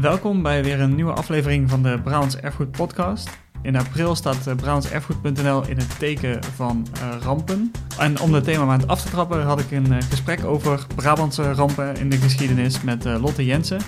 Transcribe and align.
Welkom 0.00 0.42
bij 0.42 0.64
weer 0.64 0.80
een 0.80 0.94
nieuwe 0.94 1.12
aflevering 1.12 1.70
van 1.70 1.82
de 1.82 2.00
Brabants 2.02 2.36
Erfgoed 2.36 2.70
Podcast. 2.70 3.30
In 3.62 3.76
april 3.76 4.14
staat 4.14 4.46
uh, 4.48 4.54
brabantserfgoed.nl 4.54 5.66
in 5.68 5.76
het 5.76 5.98
teken 5.98 6.44
van 6.44 6.86
uh, 6.94 7.22
rampen. 7.22 7.72
En 7.98 8.20
om 8.20 8.34
het 8.34 8.44
thema 8.44 8.64
maand 8.64 8.86
af 8.86 9.02
te 9.02 9.10
trappen 9.10 9.42
had 9.42 9.60
ik 9.60 9.70
een 9.70 9.92
uh, 9.92 9.96
gesprek 10.10 10.44
over 10.44 10.86
Brabantse 10.94 11.52
rampen 11.52 11.96
in 11.96 12.10
de 12.10 12.16
geschiedenis 12.16 12.82
met 12.82 13.04
Lotte 13.04 13.44
Jensen. 13.44 13.80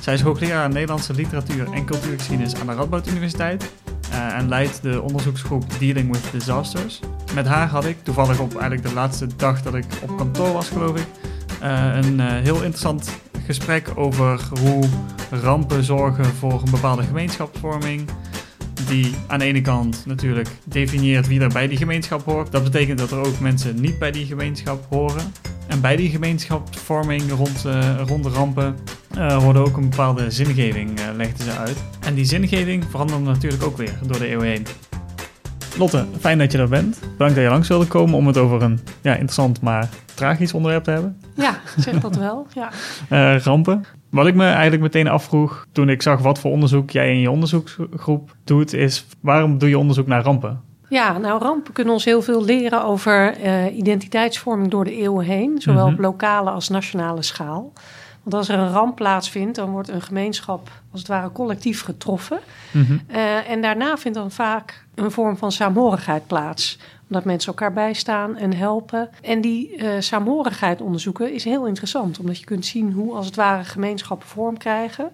Zij 0.00 0.14
is 0.14 0.20
hoogleraar 0.20 0.68
Nederlandse 0.68 1.14
literatuur 1.14 1.72
en 1.72 1.84
cultuurgeschiedenis 1.84 2.54
aan 2.60 2.66
de 2.66 2.74
Radboud 2.74 3.08
Universiteit 3.08 3.70
en 4.10 4.48
leidt 4.48 4.82
de 4.82 5.02
onderzoeksgroep 5.02 5.64
Dealing 5.78 6.12
with 6.12 6.28
Disasters. 6.32 7.00
Met 7.34 7.46
haar 7.46 7.68
had 7.68 7.84
ik, 7.84 7.96
toevallig 8.02 8.40
op 8.40 8.52
eigenlijk 8.52 8.82
de 8.82 8.94
laatste 8.94 9.26
dag 9.36 9.62
dat 9.62 9.74
ik 9.74 9.84
op 10.02 10.16
kantoor 10.16 10.52
was 10.52 10.68
geloof 10.68 10.96
ik, 10.96 11.06
een 11.60 12.20
heel 12.20 12.62
interessant 12.62 13.10
gesprek 13.54 13.90
over 13.94 14.48
hoe 14.60 14.84
rampen 15.30 15.84
zorgen 15.84 16.24
voor 16.24 16.62
een 16.64 16.70
bepaalde 16.70 17.02
gemeenschapsvorming. 17.02 18.08
Die 18.86 19.14
aan 19.26 19.38
de 19.38 19.44
ene 19.44 19.60
kant 19.60 20.02
natuurlijk 20.06 20.48
definieert 20.64 21.26
wie 21.26 21.40
er 21.40 21.48
bij 21.48 21.68
die 21.68 21.76
gemeenschap 21.76 22.24
hoort. 22.24 22.52
Dat 22.52 22.62
betekent 22.62 22.98
dat 22.98 23.10
er 23.10 23.18
ook 23.18 23.40
mensen 23.40 23.80
niet 23.80 23.98
bij 23.98 24.10
die 24.10 24.26
gemeenschap 24.26 24.86
horen. 24.88 25.32
En 25.66 25.80
bij 25.80 25.96
die 25.96 26.10
gemeenschapsvorming 26.10 27.30
rond, 27.30 27.64
uh, 27.66 28.00
rond 28.06 28.24
de 28.24 28.30
rampen 28.30 28.76
uh, 29.18 29.56
ook 29.56 29.76
een 29.76 29.90
bepaalde 29.90 30.30
zingeving, 30.30 31.00
uh, 31.00 31.06
legden 31.16 31.44
ze 31.44 31.56
uit. 31.56 31.76
En 32.00 32.14
die 32.14 32.24
zingeving 32.24 32.84
veranderde 32.90 33.24
natuurlijk 33.24 33.62
ook 33.62 33.76
weer 33.76 33.98
door 34.02 34.18
de 34.18 34.26
eeuwen 34.26 34.46
heen. 34.46 34.66
Lotte, 35.80 36.04
fijn 36.18 36.38
dat 36.38 36.52
je 36.52 36.58
er 36.58 36.68
bent. 36.68 37.00
Bedankt 37.00 37.34
dat 37.34 37.44
je 37.44 37.50
langs 37.50 37.68
wilde 37.68 37.86
komen 37.86 38.14
om 38.14 38.26
het 38.26 38.36
over 38.36 38.62
een 38.62 38.80
ja, 39.00 39.12
interessant 39.12 39.60
maar 39.60 39.88
tragisch 40.14 40.54
onderwerp 40.54 40.84
te 40.84 40.90
hebben. 40.90 41.20
Ja, 41.34 41.54
zeg 41.76 42.00
dat 42.00 42.16
wel. 42.16 42.46
Ja. 42.54 42.70
Uh, 43.10 43.40
rampen. 43.44 43.84
Wat 44.10 44.26
ik 44.26 44.34
me 44.34 44.44
eigenlijk 44.44 44.82
meteen 44.82 45.08
afvroeg 45.08 45.66
toen 45.72 45.88
ik 45.88 46.02
zag 46.02 46.20
wat 46.20 46.38
voor 46.38 46.50
onderzoek 46.50 46.90
jij 46.90 47.12
in 47.12 47.20
je 47.20 47.30
onderzoeksgroep 47.30 48.36
doet, 48.44 48.72
is 48.72 49.06
waarom 49.20 49.58
doe 49.58 49.68
je 49.68 49.78
onderzoek 49.78 50.06
naar 50.06 50.22
rampen? 50.22 50.60
Ja, 50.88 51.18
nou 51.18 51.42
rampen 51.42 51.72
kunnen 51.72 51.92
ons 51.92 52.04
heel 52.04 52.22
veel 52.22 52.44
leren 52.44 52.84
over 52.84 53.40
uh, 53.44 53.76
identiteitsvorming 53.76 54.70
door 54.70 54.84
de 54.84 54.96
eeuwen 54.96 55.24
heen, 55.24 55.60
zowel 55.60 55.86
op 55.86 55.92
mhm. 55.92 56.00
lokale 56.00 56.50
als 56.50 56.68
nationale 56.68 57.22
schaal. 57.22 57.72
Want 58.22 58.34
als 58.34 58.48
er 58.48 58.58
een 58.58 58.72
ramp 58.72 58.96
plaatsvindt, 58.96 59.56
dan 59.56 59.70
wordt 59.70 59.88
een 59.88 60.02
gemeenschap 60.02 60.70
als 60.90 61.00
het 61.00 61.08
ware 61.08 61.32
collectief 61.32 61.82
getroffen. 61.82 62.38
Mhm. 62.70 62.92
Uh, 63.10 63.50
en 63.50 63.62
daarna 63.62 63.96
vindt 63.96 64.18
dan 64.18 64.30
vaak 64.30 64.84
een 64.94 65.10
vorm 65.10 65.36
van 65.36 65.52
saamhorigheid 65.52 66.26
plaats 66.26 66.78
omdat 67.10 67.24
mensen 67.24 67.48
elkaar 67.48 67.72
bijstaan 67.72 68.36
en 68.36 68.56
helpen. 68.56 69.10
En 69.22 69.40
die 69.40 69.76
uh, 69.76 69.90
saamhorigheid 69.98 70.80
onderzoeken 70.80 71.32
is 71.32 71.44
heel 71.44 71.66
interessant, 71.66 72.18
omdat 72.18 72.38
je 72.38 72.44
kunt 72.44 72.66
zien 72.66 72.92
hoe 72.92 73.14
als 73.14 73.26
het 73.26 73.36
ware 73.36 73.64
gemeenschappen 73.64 74.28
vorm 74.28 74.58
krijgen. 74.58 75.10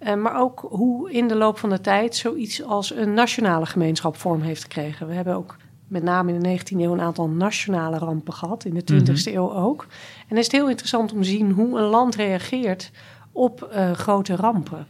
Uh, 0.00 0.14
maar 0.14 0.40
ook 0.40 0.66
hoe 0.68 1.12
in 1.12 1.28
de 1.28 1.34
loop 1.34 1.58
van 1.58 1.70
de 1.70 1.80
tijd 1.80 2.16
zoiets 2.16 2.62
als 2.62 2.94
een 2.94 3.14
nationale 3.14 3.66
gemeenschap 3.66 4.16
vorm 4.16 4.40
heeft 4.40 4.62
gekregen. 4.62 5.06
We 5.06 5.14
hebben 5.14 5.34
ook 5.34 5.56
met 5.86 6.02
name 6.02 6.32
in 6.32 6.40
de 6.40 6.58
19e 6.58 6.80
eeuw 6.80 6.92
een 6.92 7.00
aantal 7.00 7.28
nationale 7.28 7.98
rampen 7.98 8.32
gehad, 8.32 8.64
in 8.64 8.74
de 8.74 8.80
20e 8.92 8.96
mm 8.96 9.04
-hmm. 9.04 9.34
eeuw 9.34 9.54
ook. 9.54 9.86
En 10.28 10.36
het 10.36 10.46
is 10.46 10.52
heel 10.52 10.68
interessant 10.68 11.12
om 11.12 11.22
te 11.22 11.28
zien 11.28 11.50
hoe 11.50 11.78
een 11.78 11.88
land 11.88 12.14
reageert 12.14 12.90
op 13.32 13.70
uh, 13.74 13.90
grote 13.90 14.36
rampen. 14.36 14.86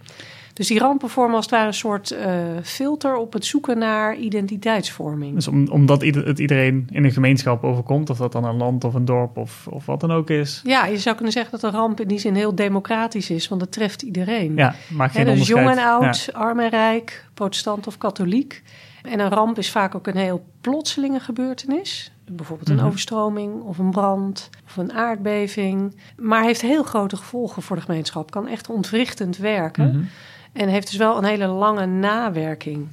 Dus 0.57 0.67
die 0.67 0.79
rampen 0.79 1.09
vormen 1.09 1.37
als 1.37 1.45
het 1.45 1.55
ware 1.55 1.67
een 1.67 1.75
soort 1.75 2.13
uh, 2.13 2.19
filter 2.63 3.17
op 3.17 3.33
het 3.33 3.45
zoeken 3.45 3.79
naar 3.79 4.17
identiteitsvorming. 4.17 5.35
Dus 5.35 5.49
om, 5.49 5.69
omdat 5.69 6.03
het 6.03 6.39
iedereen 6.39 6.89
in 6.91 7.05
een 7.05 7.13
gemeenschap 7.13 7.65
overkomt, 7.65 8.11
of 8.11 8.19
dat 8.19 8.33
dan 8.33 8.45
een 8.45 8.57
land 8.57 8.85
of 8.85 8.95
een 8.95 9.05
dorp 9.05 9.37
of, 9.37 9.67
of 9.71 9.87
wat 9.87 10.01
dan 10.01 10.13
ook 10.13 10.31
is. 10.31 10.61
Ja, 10.65 10.87
je 10.87 10.99
zou 10.99 11.15
kunnen 11.15 11.33
zeggen 11.33 11.53
dat 11.53 11.63
een 11.63 11.79
ramp 11.79 12.01
in 12.01 12.09
die 12.09 12.19
zin 12.19 12.35
heel 12.35 12.55
democratisch 12.55 13.31
is, 13.31 13.49
want 13.49 13.61
het 13.61 13.73
treft 13.73 14.03
iedereen. 14.03 14.57
Ja, 14.57 14.75
maakt 14.89 15.15
geen 15.15 15.27
He, 15.27 15.35
dus 15.35 15.47
jong 15.47 15.71
en 15.71 15.79
oud, 15.79 16.31
ja. 16.33 16.39
arm 16.39 16.61
en 16.61 16.71
rijk, 16.71 17.25
protestant 17.35 17.87
of 17.87 17.99
katholiek. 17.99 18.63
En 19.07 19.21
een 19.21 19.31
ramp 19.31 19.59
is 19.59 19.71
vaak 19.71 19.95
ook 19.95 20.07
een 20.07 20.17
heel 20.17 20.45
plotselinge 20.61 21.21
gebeurtenis. 21.21 22.13
Bijvoorbeeld 22.31 22.69
een 22.69 22.79
-hmm. 22.79 22.87
overstroming 22.87 23.63
of 23.63 23.79
een 23.79 23.91
brand 23.91 24.51
of 24.65 24.77
een 24.77 24.93
aardbeving. 24.93 25.97
Maar 26.17 26.43
heeft 26.43 26.61
heel 26.61 26.83
grote 26.83 27.17
gevolgen 27.17 27.63
voor 27.63 27.77
de 27.77 27.83
gemeenschap. 27.83 28.31
Kan 28.31 28.49
echt 28.49 28.71
ontwrichtend 28.71 29.37
werken. 29.37 29.87
Mm 29.87 29.93
-hmm. 29.93 30.09
En 30.53 30.69
heeft 30.69 30.91
dus 30.91 30.97
wel 30.97 31.19
een 31.19 31.25
hele 31.25 31.47
lange 31.47 31.87
nawerking. 31.87 32.89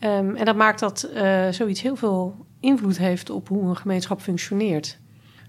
Um, 0.00 0.36
en 0.36 0.44
dat 0.44 0.56
maakt 0.56 0.80
dat 0.80 1.10
uh, 1.14 1.48
zoiets 1.48 1.82
heel 1.82 1.96
veel 1.96 2.46
invloed 2.60 2.98
heeft 2.98 3.30
op 3.30 3.48
hoe 3.48 3.68
een 3.68 3.76
gemeenschap 3.76 4.20
functioneert. 4.20 4.98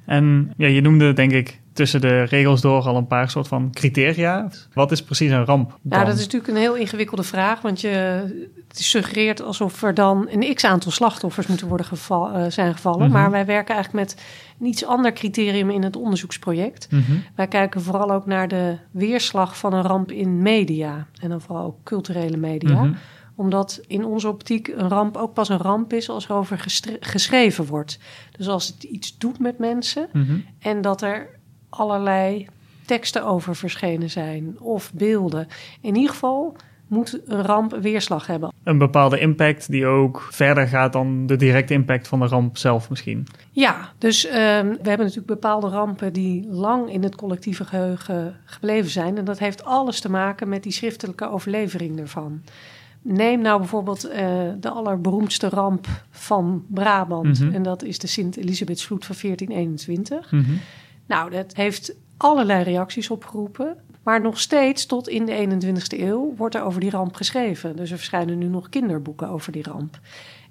En 0.05 0.53
ja, 0.57 0.67
je 0.67 0.81
noemde 0.81 1.13
denk 1.13 1.31
ik 1.31 1.61
tussen 1.73 2.01
de 2.01 2.23
regels 2.23 2.61
door 2.61 2.81
al 2.81 2.95
een 2.95 3.07
paar 3.07 3.29
soort 3.29 3.47
van 3.47 3.71
criteria. 3.71 4.49
Wat 4.73 4.91
is 4.91 5.03
precies 5.03 5.31
een 5.31 5.45
ramp? 5.45 5.69
Dan? 5.69 5.79
Nou, 5.81 6.05
dat 6.05 6.15
is 6.15 6.23
natuurlijk 6.23 6.53
een 6.53 6.59
heel 6.59 6.75
ingewikkelde 6.75 7.23
vraag, 7.23 7.61
want 7.61 7.81
je 7.81 8.23
suggereert 8.69 9.41
alsof 9.41 9.83
er 9.83 9.93
dan 9.93 10.27
een 10.29 10.55
x-aantal 10.55 10.91
slachtoffers 10.91 11.47
moeten 11.47 11.67
worden 11.67 11.85
geval, 11.85 12.37
uh, 12.37 12.45
zijn 12.49 12.73
gevallen. 12.73 12.99
Mm 12.99 13.05
-hmm. 13.05 13.13
Maar 13.13 13.31
wij 13.31 13.45
werken 13.45 13.75
eigenlijk 13.75 14.05
met 14.05 14.21
een 14.59 14.65
iets 14.65 14.85
ander 14.85 15.13
criterium 15.13 15.69
in 15.69 15.83
het 15.83 15.95
onderzoeksproject. 15.95 16.87
Mm 16.91 17.03
-hmm. 17.07 17.23
Wij 17.35 17.47
kijken 17.47 17.81
vooral 17.81 18.11
ook 18.11 18.25
naar 18.25 18.47
de 18.47 18.77
weerslag 18.91 19.57
van 19.57 19.73
een 19.73 19.83
ramp 19.83 20.11
in 20.11 20.41
media 20.41 21.07
en 21.21 21.29
dan 21.29 21.41
vooral 21.41 21.65
ook 21.65 21.83
culturele 21.83 22.37
media. 22.37 22.73
Mm 22.73 22.81
-hmm 22.81 22.95
omdat 23.35 23.81
in 23.87 24.05
onze 24.05 24.27
optiek 24.27 24.67
een 24.67 24.89
ramp 24.89 25.17
ook 25.17 25.33
pas 25.33 25.49
een 25.49 25.57
ramp 25.57 25.93
is 25.93 26.09
als 26.09 26.25
er 26.25 26.35
over 26.35 26.65
geschreven 26.99 27.65
wordt. 27.65 27.99
Dus 28.37 28.47
als 28.47 28.67
het 28.67 28.83
iets 28.83 29.17
doet 29.17 29.39
met 29.39 29.57
mensen 29.57 30.07
-hmm. 30.11 30.45
en 30.59 30.81
dat 30.81 31.01
er 31.01 31.29
allerlei 31.77 32.47
teksten 32.85 33.25
over 33.25 33.55
verschenen 33.55 34.09
zijn 34.09 34.55
of 34.59 34.93
beelden. 34.93 35.47
In 35.81 35.95
ieder 35.95 36.11
geval 36.11 36.55
moet 36.87 37.19
een 37.25 37.41
ramp 37.41 37.77
weerslag 37.81 38.27
hebben. 38.27 38.53
Een 38.63 38.77
bepaalde 38.77 39.19
impact 39.19 39.71
die 39.71 39.85
ook 39.85 40.27
verder 40.31 40.67
gaat 40.67 40.93
dan 40.93 41.25
de 41.25 41.35
directe 41.35 41.73
impact 41.73 42.07
van 42.07 42.19
de 42.19 42.25
ramp 42.25 42.57
zelf 42.57 42.89
misschien. 42.89 43.27
Ja, 43.51 43.91
dus 43.97 44.25
uh, 44.25 44.31
we 44.31 44.77
hebben 44.83 44.97
natuurlijk 44.97 45.25
bepaalde 45.25 45.67
rampen 45.67 46.13
die 46.13 46.47
lang 46.49 46.91
in 46.91 47.03
het 47.03 47.15
collectieve 47.15 47.65
geheugen 47.65 48.35
gebleven 48.45 48.91
zijn. 48.91 49.17
En 49.17 49.25
dat 49.25 49.39
heeft 49.39 49.65
alles 49.65 49.99
te 49.99 50.09
maken 50.09 50.49
met 50.49 50.63
die 50.63 50.71
schriftelijke 50.71 51.29
overlevering 51.29 51.99
ervan. 51.99 52.41
Neem 53.01 53.41
nou 53.41 53.59
bijvoorbeeld 53.59 54.09
uh, 54.09 54.15
de 54.59 54.69
allerberoemdste 54.69 55.49
ramp 55.49 55.87
van 56.09 56.65
Brabant. 56.67 57.39
Mm 57.39 57.45
-hmm. 57.45 57.55
En 57.55 57.63
dat 57.63 57.83
is 57.83 57.99
de 57.99 58.07
Sint-Elisabethsvloed 58.07 59.05
van 59.05 59.15
1421. 59.21 60.31
Mm 60.31 60.43
-hmm. 60.43 60.59
Nou, 61.07 61.29
dat 61.29 61.55
heeft 61.55 61.95
allerlei 62.17 62.63
reacties 62.63 63.09
opgeroepen. 63.09 63.77
Maar 64.03 64.21
nog 64.21 64.39
steeds 64.39 64.85
tot 64.85 65.07
in 65.07 65.25
de 65.25 65.59
21ste 65.61 65.99
eeuw 65.99 66.33
wordt 66.35 66.55
er 66.55 66.63
over 66.63 66.79
die 66.79 66.89
ramp 66.89 67.15
geschreven. 67.15 67.75
Dus 67.75 67.91
er 67.91 67.97
verschijnen 67.97 68.37
nu 68.37 68.47
nog 68.47 68.69
kinderboeken 68.69 69.29
over 69.29 69.51
die 69.51 69.63
ramp. 69.63 69.99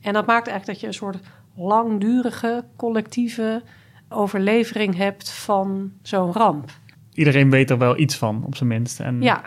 En 0.00 0.12
dat 0.12 0.26
maakt 0.26 0.46
eigenlijk 0.48 0.66
dat 0.66 0.80
je 0.80 0.86
een 0.86 0.94
soort 0.94 1.18
langdurige 1.54 2.64
collectieve 2.76 3.62
overlevering 4.08 4.96
hebt 4.96 5.30
van 5.30 5.92
zo'n 6.02 6.32
ramp. 6.32 6.70
Iedereen 7.12 7.50
weet 7.50 7.70
er 7.70 7.78
wel 7.78 7.98
iets 7.98 8.16
van, 8.16 8.42
op 8.46 8.56
zijn 8.56 8.69
minst. 8.69 9.00
En... 9.00 9.22
Ja, 9.22 9.42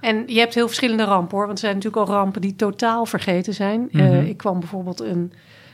en 0.00 0.22
je 0.26 0.38
hebt 0.38 0.54
heel 0.54 0.66
verschillende 0.66 1.04
rampen 1.04 1.36
hoor. 1.36 1.46
Want 1.46 1.58
er 1.58 1.64
zijn 1.64 1.74
natuurlijk 1.74 2.08
al 2.08 2.14
rampen 2.14 2.40
die 2.40 2.56
totaal 2.56 3.06
vergeten 3.06 3.54
zijn. 3.54 3.80
Mm 3.80 3.88
-hmm. 3.90 4.00
uh, 4.00 4.28
ik 4.28 4.36
kwam 4.36 4.58
bijvoorbeeld 4.58 5.00
een 5.00 5.32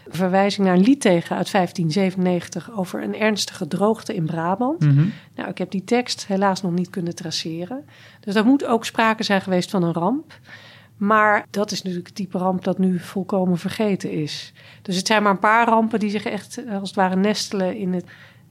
verwijzing 0.09 0.67
naar 0.67 0.77
een 0.77 0.83
lied 0.83 1.01
tegen 1.01 1.37
uit 1.37 1.51
1597 1.51 2.77
over 2.77 3.03
een 3.03 3.17
ernstige 3.17 3.69
droogte 3.69 4.15
in 4.15 4.27
Brabant. 4.27 4.81
Mm 4.81 4.97
-hmm. 4.97 5.13
Nou, 5.35 5.51
ik 5.51 5.59
heb 5.59 5.71
die 5.71 5.85
tekst 5.85 6.27
helaas 6.27 6.63
nog 6.63 6.73
niet 6.73 6.91
kunnen 6.91 7.15
traceren. 7.15 7.85
Dus 8.21 8.35
er 8.35 8.45
moet 8.45 8.65
ook 8.65 8.85
sprake 8.85 9.23
zijn 9.23 9.41
geweest 9.41 9.71
van 9.71 9.83
een 9.83 9.93
ramp. 9.93 10.39
Maar 10.97 11.47
dat 11.51 11.71
is 11.71 11.83
natuurlijk 11.83 12.07
het 12.07 12.17
type 12.17 12.39
ramp 12.39 12.65
dat 12.65 12.79
nu 12.79 12.99
volkomen 12.99 13.59
vergeten 13.59 14.11
is. 14.11 14.53
Dus 14.83 14.97
het 14.97 15.07
zijn 15.07 15.23
maar 15.23 15.33
een 15.33 15.39
paar 15.39 15.69
rampen 15.69 16.01
die 16.01 16.11
zich 16.11 16.25
echt 16.25 16.61
als 16.71 16.89
het 16.89 16.97
ware 16.97 17.17
nestelen 17.17 17.77
in 17.77 17.93
het 17.93 18.05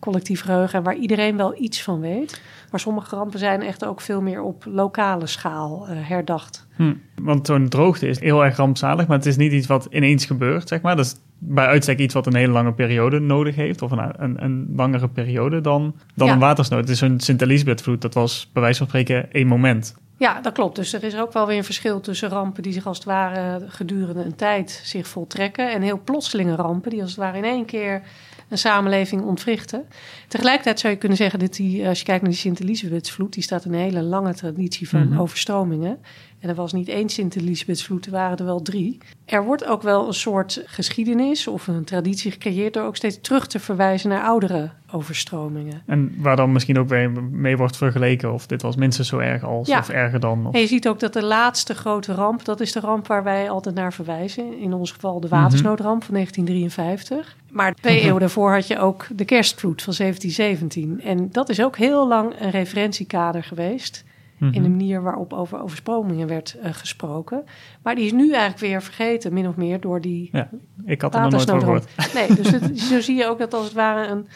collectief 0.06 0.42
geheugen... 0.42 0.84
waar 0.84 0.96
iedereen 0.96 1.38
wel 1.38 1.62
iets 1.62 1.84
van 1.84 2.00
weet. 2.00 2.42
Maar 2.72 2.80
sommige 2.80 3.16
rampen 3.16 3.40
zijn 3.40 3.62
echt 3.62 3.86
ook 3.86 4.02
veel 4.02 4.22
meer 4.22 4.42
op 4.42 4.66
lokale 4.68 5.28
schaal 5.28 5.88
uh, 5.90 5.96
herdacht. 6.08 6.68
Hm. 6.76 6.94
Want 7.22 7.48
zo'n 7.48 7.70
droogte 7.70 8.08
is 8.08 8.20
heel 8.20 8.44
erg 8.44 8.58
rampzalig, 8.58 9.08
maar 9.08 9.18
het 9.18 9.26
is 9.26 9.38
niet 9.38 9.52
iets 9.52 9.68
wat 9.68 9.88
ineens 9.90 10.26
gebeurt, 10.26 10.68
zeg 10.68 10.82
maar. 10.82 10.96
Dat 10.96 11.06
is 11.06 11.16
bij 11.38 11.66
uitstek 11.66 12.00
iets 12.00 12.14
wat 12.14 12.26
een 12.26 12.36
hele 12.36 12.52
lange 12.52 12.74
periode 12.74 13.20
nodig 13.20 13.56
heeft, 13.56 13.82
of 13.82 13.92
een, 13.92 14.24
een, 14.24 14.44
een 14.44 14.74
langere 14.76 15.08
periode 15.08 15.62
dan, 15.62 15.96
dan 16.16 16.28
ja. 16.28 16.34
een 16.34 16.40
watersnood. 16.40 16.80
Het 16.80 16.90
is 16.90 17.02
een 17.02 17.20
Sint-Elisabethvloed, 17.20 18.02
dat 18.02 18.14
was 18.14 18.50
bij 18.54 18.62
wijze 18.62 18.78
van 18.78 18.88
spreken 18.88 19.32
één 19.32 19.48
moment. 19.48 19.96
Ja, 20.18 20.42
dat 20.42 20.54
klopt. 20.54 20.76
Dus 20.76 20.94
er 20.94 21.04
is 21.04 21.18
ook 21.18 21.34
wel 21.34 21.48
weer 21.48 21.58
een 21.58 21.64
verschil 21.64 22.00
tussen 22.00 22.30
rampen 22.30 22.64
die 22.64 22.74
zich 22.74 22.86
als 22.86 22.98
het 22.98 23.06
ware 23.06 23.66
gedurende 23.68 24.24
een 24.24 24.36
tijd 24.36 24.82
zich 24.84 25.08
voltrekken 25.08 25.72
en 25.72 25.82
heel 25.82 26.02
plotselinge 26.04 26.56
rampen 26.56 26.90
die 26.90 27.02
als 27.02 27.10
het 27.10 27.20
ware 27.20 27.38
in 27.38 27.44
één 27.44 27.66
keer 27.66 28.02
een 28.48 28.58
samenleving 28.58 29.24
ontwrichten. 29.24 29.86
Tegelijkertijd 30.28 30.80
zou 30.80 30.94
je 30.94 31.00
kunnen 31.00 31.18
zeggen 31.18 31.40
dat 31.40 31.54
die, 31.54 31.88
als 31.88 32.00
je 32.00 32.06
kijkt 32.06 32.22
naar 32.22 32.32
die 32.32 32.40
Sint-Elisabethsvloed, 32.40 33.34
die 33.34 33.44
staat 33.44 33.66
een 33.66 33.74
hele 33.74 34.02
lange 34.02 34.34
traditie 34.34 34.90
van 34.90 35.02
mm 35.02 35.12
-hmm. 35.12 35.20
overstromingen. 35.20 36.00
En 36.40 36.50
er 36.50 36.56
was 36.56 36.74
niet 36.74 36.88
één 36.88 37.10
Sint-Elisabethsvloed, 37.10 38.06
er 38.06 38.12
waren 38.12 38.38
er 38.38 38.46
wel 38.46 38.62
drie. 38.62 38.98
Er 39.26 39.44
wordt 39.44 39.66
ook 39.66 39.82
wel 39.82 40.08
een 40.08 40.14
soort 40.14 40.64
geschiedenis 40.66 41.48
of 41.48 41.68
een 41.68 41.84
traditie 41.84 42.32
gecreëerd 42.32 42.74
door 42.74 42.84
ook 42.84 42.96
steeds 42.96 43.22
terug 43.22 43.48
te 43.48 43.60
verwijzen 43.60 44.10
naar 44.10 44.24
oudere 44.24 44.70
overstromingen. 44.92 45.82
En 45.86 46.16
waar 46.18 46.36
dan 46.36 46.52
misschien 46.52 46.80
ook 46.80 46.90
weer 46.90 47.12
mee 47.12 47.58
wordt 47.58 47.78
vergeleken 47.78 48.34
of 48.34 48.48
dit 48.48 48.62
was 48.62 48.76
minstens 48.76 49.08
zo 49.08 49.18
erg 49.18 49.44
als 49.44 49.70
of 49.70 49.90
erger 49.90 50.20
dan. 50.20 50.48
Of... 50.48 50.54
En 50.54 50.60
je 50.60 50.68
ziet 50.68 50.88
ook 50.88 51.00
dat 51.00 51.14
de 51.14 51.24
laatste 51.24 51.76
grote 51.76 52.14
ramp, 52.14 52.46
dat 52.46 52.60
is 52.60 52.72
de 52.72 52.80
ramp 52.80 53.08
waar 53.08 53.24
wij 53.24 53.50
altijd 53.50 53.76
naar 53.76 53.94
verwijzen. 53.94 54.60
In 54.60 54.74
ons 54.74 54.92
geval 54.92 55.20
de 55.20 55.28
watersnoodramp 55.28 56.04
van 56.04 56.14
1953. 56.14 57.36
Maar 57.52 57.74
twee 57.74 58.02
eeuwen 58.02 58.20
daarvoor 58.20 58.54
had 58.54 58.68
je 58.68 58.80
ook 58.80 59.08
de 59.16 59.26
kerstvloed 59.26 59.82
van 59.82 59.94
1717. 59.98 61.02
En 61.02 61.30
dat 61.32 61.50
is 61.50 61.62
ook 61.62 61.78
heel 61.78 62.08
lang 62.08 62.34
een 62.40 62.52
referentiekader 62.52 63.44
geweest. 63.44 64.04
In 64.40 64.52
de 64.52 64.60
mhm. 64.60 64.70
manier 64.70 65.02
waarop 65.02 65.34
over 65.34 65.62
overstromingen 65.62 66.28
werd 66.28 66.58
uh, 66.64 66.74
gesproken. 66.74 67.44
Maar 67.82 67.96
die 67.96 68.06
is 68.06 68.12
nu 68.12 68.32
eigenlijk 68.32 68.60
weer 68.60 68.82
vergeten, 68.82 69.34
min 69.34 69.48
of 69.48 69.56
meer, 69.56 69.80
door 69.80 70.02
die. 70.02 70.30
Ja, 70.32 70.50
ik 70.86 71.02
had 71.02 71.16
er 71.16 71.22
nog 71.22 71.46
nooit 71.46 71.64
gehoord. 71.64 71.88
Nee, 72.14 72.36
dus 72.36 72.52
het, 72.52 72.80
zo 72.80 73.02
zie 73.02 73.16
je 73.16 73.28
ook 73.28 73.40
dat 73.40 73.54
als 73.54 73.64
het 73.64 73.74
ware 73.74 74.08
een, 74.08 74.28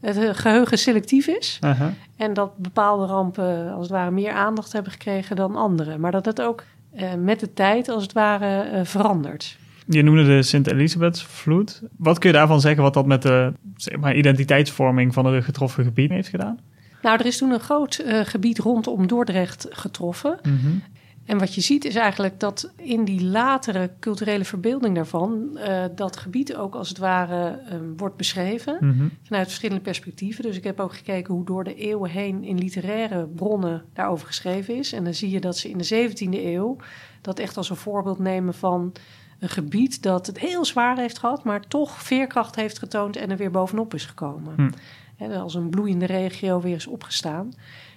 het 0.00 0.36
geheugen 0.36 0.78
selectief 0.78 1.26
is. 1.26 1.58
Uh 1.64 1.80
-huh. 1.80 1.88
En 2.16 2.34
dat 2.34 2.58
bepaalde 2.58 3.06
rampen 3.06 3.72
als 3.72 3.82
het 3.82 3.90
ware 3.90 4.10
meer 4.10 4.32
aandacht 4.32 4.72
hebben 4.72 4.92
gekregen 4.92 5.36
dan 5.36 5.56
andere. 5.56 5.98
Maar 5.98 6.12
dat 6.12 6.24
het 6.24 6.42
ook 6.42 6.64
uh, 6.94 7.14
met 7.14 7.40
de 7.40 7.52
tijd 7.52 7.88
als 7.88 8.02
het 8.02 8.12
ware 8.12 8.84
verandert. 8.84 9.56
Je 9.88 10.02
noemde 10.02 10.24
de 10.24 10.42
Sint-Elisabethsvloed. 10.42 11.82
Wat 11.96 12.18
kun 12.18 12.30
je 12.30 12.36
daarvan 12.36 12.60
zeggen 12.60 12.82
wat 12.82 12.94
dat 12.94 13.06
met 13.06 13.22
de 13.22 13.52
zeg 13.76 13.98
maar, 13.98 14.16
identiteitsvorming 14.16 15.14
van 15.14 15.26
het 15.26 15.44
getroffen 15.44 15.84
gebied 15.84 16.10
heeft 16.10 16.28
gedaan? 16.28 16.58
Nou, 17.02 17.18
er 17.18 17.26
is 17.26 17.38
toen 17.38 17.50
een 17.50 17.60
groot 17.60 18.02
uh, 18.06 18.20
gebied 18.20 18.58
rondom 18.58 19.06
Dordrecht 19.06 19.66
getroffen. 19.70 20.38
Mm 20.42 20.58
-hmm. 20.58 20.82
En 21.26 21.38
wat 21.38 21.54
je 21.54 21.60
ziet 21.60 21.84
is 21.84 21.94
eigenlijk 21.94 22.40
dat 22.40 22.72
in 22.76 23.04
die 23.04 23.24
latere 23.24 23.90
culturele 24.00 24.44
verbeelding 24.44 24.94
daarvan... 24.94 25.50
Uh, 25.54 25.84
dat 25.94 26.16
gebied 26.16 26.56
ook 26.56 26.74
als 26.74 26.88
het 26.88 26.98
ware 26.98 27.60
uh, 27.72 27.78
wordt 27.96 28.16
beschreven 28.16 28.76
mm 28.80 28.98
-hmm. 28.98 29.10
vanuit 29.22 29.46
verschillende 29.46 29.82
perspectieven. 29.82 30.42
Dus 30.42 30.56
ik 30.56 30.64
heb 30.64 30.80
ook 30.80 30.94
gekeken 30.94 31.34
hoe 31.34 31.44
door 31.44 31.64
de 31.64 31.74
eeuwen 31.74 32.10
heen 32.10 32.44
in 32.44 32.58
literaire 32.58 33.26
bronnen 33.26 33.84
daarover 33.92 34.26
geschreven 34.26 34.76
is. 34.76 34.92
En 34.92 35.04
dan 35.04 35.14
zie 35.14 35.30
je 35.30 35.40
dat 35.40 35.56
ze 35.56 35.70
in 35.70 35.78
de 35.78 36.10
17e 36.10 36.44
eeuw 36.44 36.76
dat 37.20 37.38
echt 37.38 37.56
als 37.56 37.70
een 37.70 37.76
voorbeeld 37.76 38.18
nemen 38.18 38.54
van 38.54 38.92
een 39.38 39.48
gebied 39.48 40.02
dat 40.02 40.26
het 40.26 40.38
heel 40.38 40.64
zwaar 40.64 40.96
heeft 40.96 41.18
gehad, 41.18 41.44
maar 41.44 41.60
toch 41.60 42.02
veerkracht 42.02 42.56
heeft 42.56 42.78
getoond 42.78 43.16
en 43.16 43.30
er 43.30 43.36
weer 43.36 43.50
bovenop 43.50 43.94
is 43.94 44.04
gekomen. 44.04 44.54
Hm. 44.56 44.70
Als 45.18 45.54
een 45.54 45.70
bloeiende 45.70 46.06
regio 46.06 46.60
weer 46.60 46.74
is 46.74 46.86
opgestaan. 46.86 47.52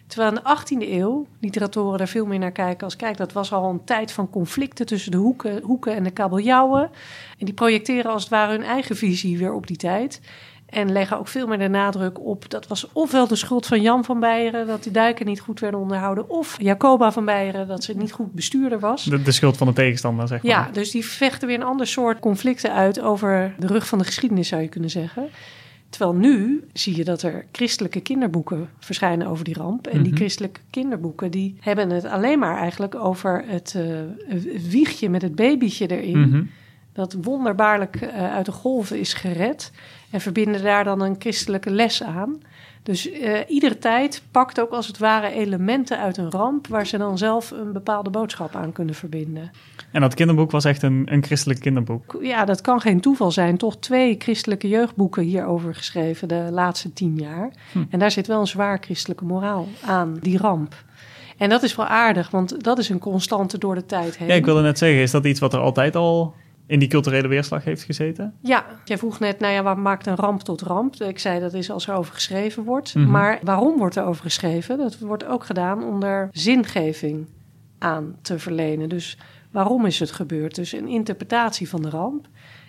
Terwijl 0.09 0.29
in 0.29 0.41
de 0.43 0.57
18e 0.57 0.89
eeuw 0.89 1.27
literatoren 1.39 1.97
daar 1.97 2.07
veel 2.07 2.25
meer 2.25 2.39
naar 2.39 2.51
kijken 2.51 2.83
als... 2.83 2.95
kijk, 2.95 3.17
dat 3.17 3.31
was 3.31 3.53
al 3.53 3.69
een 3.69 3.83
tijd 3.83 4.11
van 4.11 4.29
conflicten 4.29 4.85
tussen 4.85 5.11
de 5.11 5.17
hoeken, 5.17 5.61
hoeken 5.61 5.95
en 5.95 6.03
de 6.03 6.11
kabeljauwen. 6.11 6.89
En 7.37 7.45
die 7.45 7.53
projecteren 7.53 8.11
als 8.11 8.21
het 8.21 8.31
ware 8.31 8.51
hun 8.51 8.63
eigen 8.63 8.95
visie 8.95 9.37
weer 9.37 9.53
op 9.53 9.67
die 9.67 9.77
tijd. 9.77 10.21
En 10.65 10.91
leggen 10.91 11.19
ook 11.19 11.27
veel 11.27 11.47
meer 11.47 11.57
de 11.57 11.67
nadruk 11.67 12.19
op... 12.19 12.49
dat 12.49 12.67
was 12.67 12.87
ofwel 12.93 13.27
de 13.27 13.35
schuld 13.35 13.65
van 13.65 13.81
Jan 13.81 14.03
van 14.03 14.19
Beieren... 14.19 14.67
dat 14.67 14.83
die 14.83 14.91
duiken 14.91 15.25
niet 15.25 15.39
goed 15.39 15.59
werden 15.59 15.79
onderhouden... 15.79 16.29
of 16.29 16.61
Jacoba 16.61 17.11
van 17.11 17.25
Beieren 17.25 17.67
dat 17.67 17.83
ze 17.83 17.93
niet 17.93 18.11
goed 18.11 18.33
bestuurder 18.33 18.79
was. 18.79 19.03
De, 19.03 19.21
de 19.21 19.31
schuld 19.31 19.57
van 19.57 19.67
de 19.67 19.73
tegenstander, 19.73 20.27
zeg 20.27 20.43
maar. 20.43 20.51
Ja, 20.51 20.69
dus 20.71 20.91
die 20.91 21.05
vechten 21.05 21.47
weer 21.47 21.57
een 21.57 21.63
ander 21.63 21.87
soort 21.87 22.19
conflicten 22.19 22.73
uit... 22.73 23.01
over 23.01 23.55
de 23.57 23.67
rug 23.67 23.87
van 23.87 23.97
de 23.97 24.03
geschiedenis, 24.03 24.47
zou 24.47 24.61
je 24.61 24.67
kunnen 24.67 24.89
zeggen... 24.89 25.29
Terwijl 25.89 26.15
nu 26.15 26.63
zie 26.73 26.95
je 26.95 27.03
dat 27.03 27.21
er 27.21 27.45
christelijke 27.51 28.01
kinderboeken 28.01 28.69
verschijnen 28.79 29.27
over 29.27 29.43
die 29.43 29.53
ramp. 29.53 29.87
En 29.87 30.01
die 30.01 30.11
mhm. 30.11 30.15
christelijke 30.21 30.59
kinderboeken 30.69 31.31
die 31.31 31.55
hebben 31.59 31.89
het 31.89 32.05
alleen 32.05 32.39
maar 32.39 32.57
eigenlijk 32.57 32.95
over 32.95 33.43
het 33.47 33.73
uh, 33.77 33.99
wiegje 34.69 35.09
met 35.09 35.21
het 35.21 35.35
babytje 35.35 35.87
erin. 35.87 36.19
Mhm. 36.19 36.43
Dat 36.93 37.17
wonderbaarlijk 37.21 38.01
uh, 38.01 38.33
uit 38.33 38.45
de 38.45 38.51
golven 38.51 38.99
is 38.99 39.13
gered. 39.13 39.71
En 40.09 40.21
verbinden 40.21 40.63
daar 40.63 40.83
dan 40.83 41.01
een 41.01 41.15
christelijke 41.19 41.69
les 41.69 42.03
aan. 42.03 42.41
Dus 42.89 43.11
uh, 43.11 43.37
iedere 43.47 43.77
tijd 43.77 44.23
pakt 44.31 44.61
ook 44.61 44.71
als 44.71 44.87
het 44.87 44.97
ware 44.97 45.31
elementen 45.31 45.99
uit 45.99 46.17
een 46.17 46.31
ramp... 46.31 46.67
waar 46.67 46.87
ze 46.87 46.97
dan 46.97 47.17
zelf 47.17 47.51
een 47.51 47.71
bepaalde 47.71 48.09
boodschap 48.09 48.55
aan 48.55 48.71
kunnen 48.71 48.95
verbinden. 48.95 49.51
En 49.91 50.01
dat 50.01 50.13
kinderboek 50.13 50.51
was 50.51 50.65
echt 50.65 50.81
een, 50.81 51.07
een 51.11 51.23
christelijk 51.23 51.59
kinderboek? 51.59 52.17
Ja, 52.21 52.45
dat 52.45 52.61
kan 52.61 52.81
geen 52.81 52.99
toeval 52.99 53.31
zijn. 53.31 53.57
Toch 53.57 53.77
twee 53.77 54.15
christelijke 54.17 54.67
jeugdboeken 54.67 55.23
hierover 55.23 55.75
geschreven 55.75 56.27
de 56.27 56.47
laatste 56.51 56.93
tien 56.93 57.15
jaar. 57.15 57.51
Hm. 57.71 57.83
En 57.89 57.99
daar 57.99 58.11
zit 58.11 58.27
wel 58.27 58.39
een 58.39 58.47
zwaar 58.47 58.77
christelijke 58.81 59.25
moraal 59.25 59.67
aan, 59.85 60.17
die 60.21 60.37
ramp. 60.37 60.83
En 61.37 61.49
dat 61.49 61.63
is 61.63 61.75
wel 61.75 61.85
aardig, 61.85 62.29
want 62.29 62.63
dat 62.63 62.77
is 62.77 62.89
een 62.89 62.99
constante 62.99 63.57
door 63.57 63.75
de 63.75 63.85
tijd 63.85 64.17
heen. 64.17 64.27
Ja, 64.27 64.33
ik 64.33 64.45
wilde 64.45 64.61
net 64.61 64.77
zeggen, 64.77 65.01
is 65.01 65.11
dat 65.11 65.25
iets 65.25 65.39
wat 65.39 65.53
er 65.53 65.59
altijd 65.59 65.95
al 65.95 66.33
in 66.69 66.79
die 66.79 66.87
culturele 66.87 67.27
weerslag 67.27 67.63
heeft 67.63 67.83
gezeten? 67.83 68.33
Ja, 68.41 68.65
jij 68.85 68.97
vroeg 68.97 69.19
net, 69.19 69.39
nou 69.39 69.53
ja, 69.53 69.63
wat 69.63 69.77
maakt 69.77 70.07
een 70.07 70.15
ramp 70.15 70.41
tot 70.41 70.61
ramp? 70.61 70.95
Ik 70.95 71.19
zei 71.19 71.39
dat 71.39 71.53
is 71.53 71.71
als 71.71 71.87
er 71.87 71.95
over 71.95 72.13
geschreven 72.13 72.63
wordt. 72.63 72.95
Mhm. 72.95 73.09
Maar 73.09 73.39
waarom 73.43 73.77
wordt 73.77 73.95
er 73.95 74.03
over 74.03 74.21
geschreven? 74.21 74.77
Dat 74.77 74.99
wordt 74.99 75.25
ook 75.25 75.43
gedaan 75.43 75.83
onder 75.83 76.29
zingeving 76.31 77.27
aan 77.77 78.15
te 78.21 78.39
verlenen. 78.39 78.89
Dus 78.89 79.17
waarom 79.51 79.85
is 79.85 79.99
het 79.99 80.11
gebeurd? 80.11 80.55
Dus 80.55 80.73
een 80.73 80.87
interpretatie 80.87 81.69
van 81.69 81.81
de 81.81 81.89
ramp. 81.89 82.27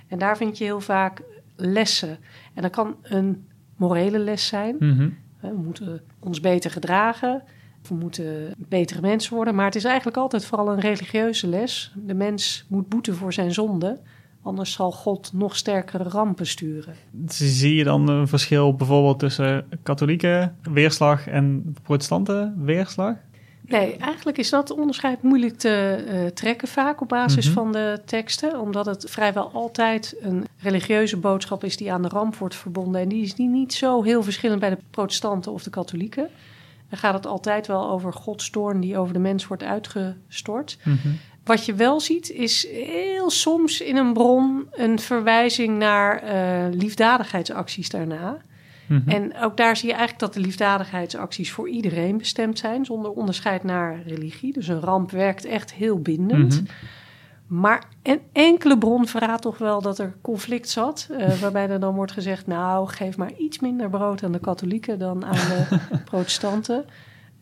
En 0.08 0.18
daar 0.18 0.36
vind 0.36 0.58
je 0.58 0.64
heel 0.64 0.80
vaak 0.80 1.22
lessen. 1.56 2.18
En 2.54 2.62
dat 2.62 2.70
kan 2.70 2.96
een 3.02 3.48
morele 3.76 4.18
les 4.18 4.46
zijn. 4.46 4.76
Mhm. 4.78 5.08
We 5.40 5.52
moeten 5.64 6.00
ons 6.18 6.40
beter 6.40 6.70
gedragen. 6.70 7.42
We 7.88 7.94
moeten 7.94 8.54
betere 8.56 9.00
mensen 9.00 9.34
worden. 9.34 9.54
Maar 9.54 9.64
het 9.64 9.74
is 9.74 9.84
eigenlijk 9.84 10.16
altijd 10.16 10.44
vooral 10.44 10.72
een 10.72 10.80
religieuze 10.80 11.46
les. 11.46 11.92
De 11.96 12.14
mens 12.14 12.64
moet 12.68 12.88
boeten 12.88 13.14
voor 13.14 13.32
zijn 13.32 13.52
zonde. 13.52 14.00
Anders 14.42 14.72
zal 14.72 14.92
God 14.92 15.30
nog 15.32 15.56
sterkere 15.56 16.04
rampen 16.04 16.46
sturen. 16.46 16.94
Zie 17.26 17.74
je 17.74 17.84
dan 17.84 18.08
een 18.08 18.28
verschil 18.28 18.74
bijvoorbeeld 18.74 19.18
tussen 19.18 19.66
katholieke 19.82 20.52
weerslag 20.62 21.26
en 21.26 21.74
protestante 21.82 22.52
weerslag? 22.56 23.16
Nee, 23.70 23.96
eigenlijk 23.96 24.38
is 24.38 24.50
dat 24.50 24.70
onderscheid 24.70 25.22
moeilijk 25.22 25.58
te 25.58 26.04
uh, 26.08 26.26
trekken 26.26 26.68
vaak 26.68 27.00
op 27.00 27.08
basis 27.08 27.44
mhm. 27.44 27.54
van 27.54 27.72
de 27.72 28.00
teksten. 28.04 28.60
Omdat 28.60 28.86
het 28.86 29.10
vrijwel 29.10 29.50
altijd 29.52 30.16
een 30.20 30.44
religieuze 30.58 31.16
boodschap 31.16 31.64
is 31.64 31.76
die 31.76 31.92
aan 31.92 32.02
de 32.02 32.08
ramp 32.08 32.36
wordt 32.36 32.54
verbonden. 32.54 33.00
En 33.00 33.08
die 33.08 33.22
is 33.22 33.34
niet 33.36 33.74
zo 33.74 34.02
heel 34.02 34.22
verschillend 34.22 34.60
bij 34.60 34.70
de 34.70 34.78
protestanten 34.90 35.52
of 35.52 35.62
de 35.62 35.70
katholieken. 35.70 36.28
Dan 36.90 36.98
gaat 36.98 37.14
het 37.14 37.26
altijd 37.26 37.66
wel 37.66 37.90
over 37.90 38.12
Gods 38.12 38.50
toorn 38.50 38.80
die 38.80 38.98
over 38.98 39.12
de 39.12 39.18
mens 39.18 39.46
wordt 39.46 39.62
uitgestort. 39.62 40.78
Mhm. 40.84 41.08
Wat 41.44 41.64
je 41.64 41.74
wel 41.74 42.00
ziet 42.00 42.30
is 42.30 42.68
heel 42.70 43.30
soms 43.30 43.80
in 43.80 43.96
een 43.96 44.12
bron 44.12 44.66
een 44.70 44.98
verwijzing 44.98 45.78
naar 45.78 46.24
uh, 46.24 46.74
liefdadigheidsacties 46.74 47.88
daarna. 47.88 48.38
Mhm. 48.86 49.08
En 49.08 49.36
ook 49.40 49.56
daar 49.56 49.76
zie 49.76 49.88
je 49.88 49.94
eigenlijk 49.94 50.20
dat 50.20 50.34
de 50.34 50.40
liefdadigheidsacties 50.40 51.50
voor 51.50 51.68
iedereen 51.68 52.18
bestemd 52.18 52.58
zijn, 52.58 52.84
zonder 52.84 53.10
onderscheid 53.10 53.62
naar 53.62 54.02
religie. 54.06 54.52
Dus 54.52 54.68
een 54.68 54.80
ramp 54.80 55.10
werkt 55.10 55.44
echt 55.44 55.72
heel 55.72 56.00
bindend. 56.00 56.62
Mhm. 56.62 56.70
Maar 57.50 57.84
een 58.02 58.20
enkele 58.32 58.78
bron 58.78 59.06
verraadt 59.06 59.42
toch 59.42 59.58
wel 59.58 59.82
dat 59.82 59.98
er 59.98 60.14
conflict 60.20 60.68
zat. 60.68 61.08
Uh, 61.10 61.32
waarbij 61.42 61.68
er 61.68 61.80
dan 61.80 61.94
wordt 61.94 62.12
gezegd: 62.12 62.46
Nou, 62.46 62.88
geef 62.88 63.16
maar 63.16 63.32
iets 63.36 63.58
minder 63.58 63.90
brood 63.90 64.22
aan 64.22 64.32
de 64.32 64.38
katholieken 64.38 64.98
dan 64.98 65.24
aan 65.24 65.32
de 65.32 65.78
protestanten. 66.10 66.84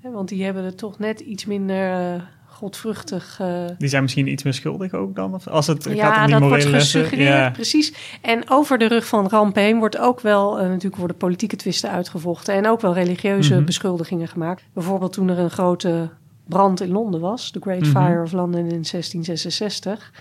Want 0.03 0.29
die 0.29 0.45
hebben 0.45 0.65
er 0.65 0.75
toch 0.75 0.99
net 0.99 1.21
iets 1.21 1.45
minder 1.45 2.15
uh, 2.15 2.23
godvruchtig. 2.47 3.39
Uh... 3.43 3.65
Die 3.79 3.89
zijn 3.89 4.03
misschien 4.03 4.27
iets 4.27 4.43
meer 4.43 4.55
schuldig 4.55 4.95
ook 4.95 5.15
dan? 5.15 5.35
Of 5.35 5.49
als 5.49 5.67
het 5.67 5.85
ja, 5.85 6.13
gaat 6.13 6.17
om 6.17 6.31
die 6.31 6.41
dat 6.41 6.49
wordt 6.49 6.65
gesuggereerd, 6.65 7.29
ja. 7.29 7.51
precies. 7.51 8.19
En 8.23 8.51
over 8.51 8.79
de 8.79 8.89
rug 8.89 9.07
van 9.07 9.29
ramp 9.29 9.55
heen 9.55 9.79
wordt 9.79 9.99
ook 9.99 10.21
wel, 10.21 10.57
natuurlijk 10.57 10.97
worden 10.97 11.17
politieke 11.17 11.57
twisten 11.57 11.91
uitgevochten. 11.91 12.55
En 12.55 12.67
ook 12.67 12.81
wel 12.81 12.95
religieuze 12.95 13.51
mm 13.51 13.57
-hmm. 13.57 13.67
beschuldigingen 13.67 14.29
gemaakt. 14.29 14.63
Bijvoorbeeld 14.73 15.13
toen 15.13 15.29
er 15.29 15.39
een 15.39 15.51
grote 15.51 16.11
brand 16.49 16.81
in 16.81 16.91
Londen 16.91 17.21
was, 17.21 17.53
de 17.53 17.61
Great 17.61 17.87
Fire 17.87 18.17
mm 18.17 18.23
of 18.23 18.33
London 18.33 18.61
in 18.61 18.69
1666, 18.69 20.13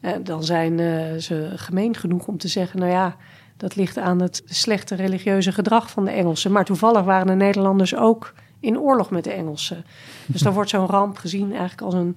uh, 0.00 0.10
dan 0.22 0.44
zijn 0.44 0.78
uh, 0.78 1.16
ze 1.16 1.52
gemeen 1.54 1.96
genoeg 1.96 2.26
om 2.26 2.38
te 2.38 2.48
zeggen: 2.48 2.78
nou 2.78 2.90
ja, 2.92 3.16
dat 3.56 3.76
ligt 3.76 3.98
aan 3.98 4.20
het 4.20 4.42
slechte 4.44 4.94
religieuze 4.94 5.52
gedrag 5.52 5.90
van 5.90 6.04
de 6.04 6.10
Engelsen. 6.10 6.52
Maar 6.52 6.64
toevallig 6.64 7.02
waren 7.02 7.26
de 7.26 7.34
Nederlanders 7.34 7.96
ook 7.96 8.34
in 8.60 8.78
oorlog 8.78 9.10
met 9.10 9.24
de 9.24 9.32
Engelsen. 9.32 9.84
Dus 10.26 10.40
dan 10.40 10.52
wordt 10.52 10.70
zo'n 10.70 10.86
ramp 10.86 11.16
gezien 11.16 11.50
eigenlijk 11.50 11.80
als 11.80 11.94
een 11.94 12.16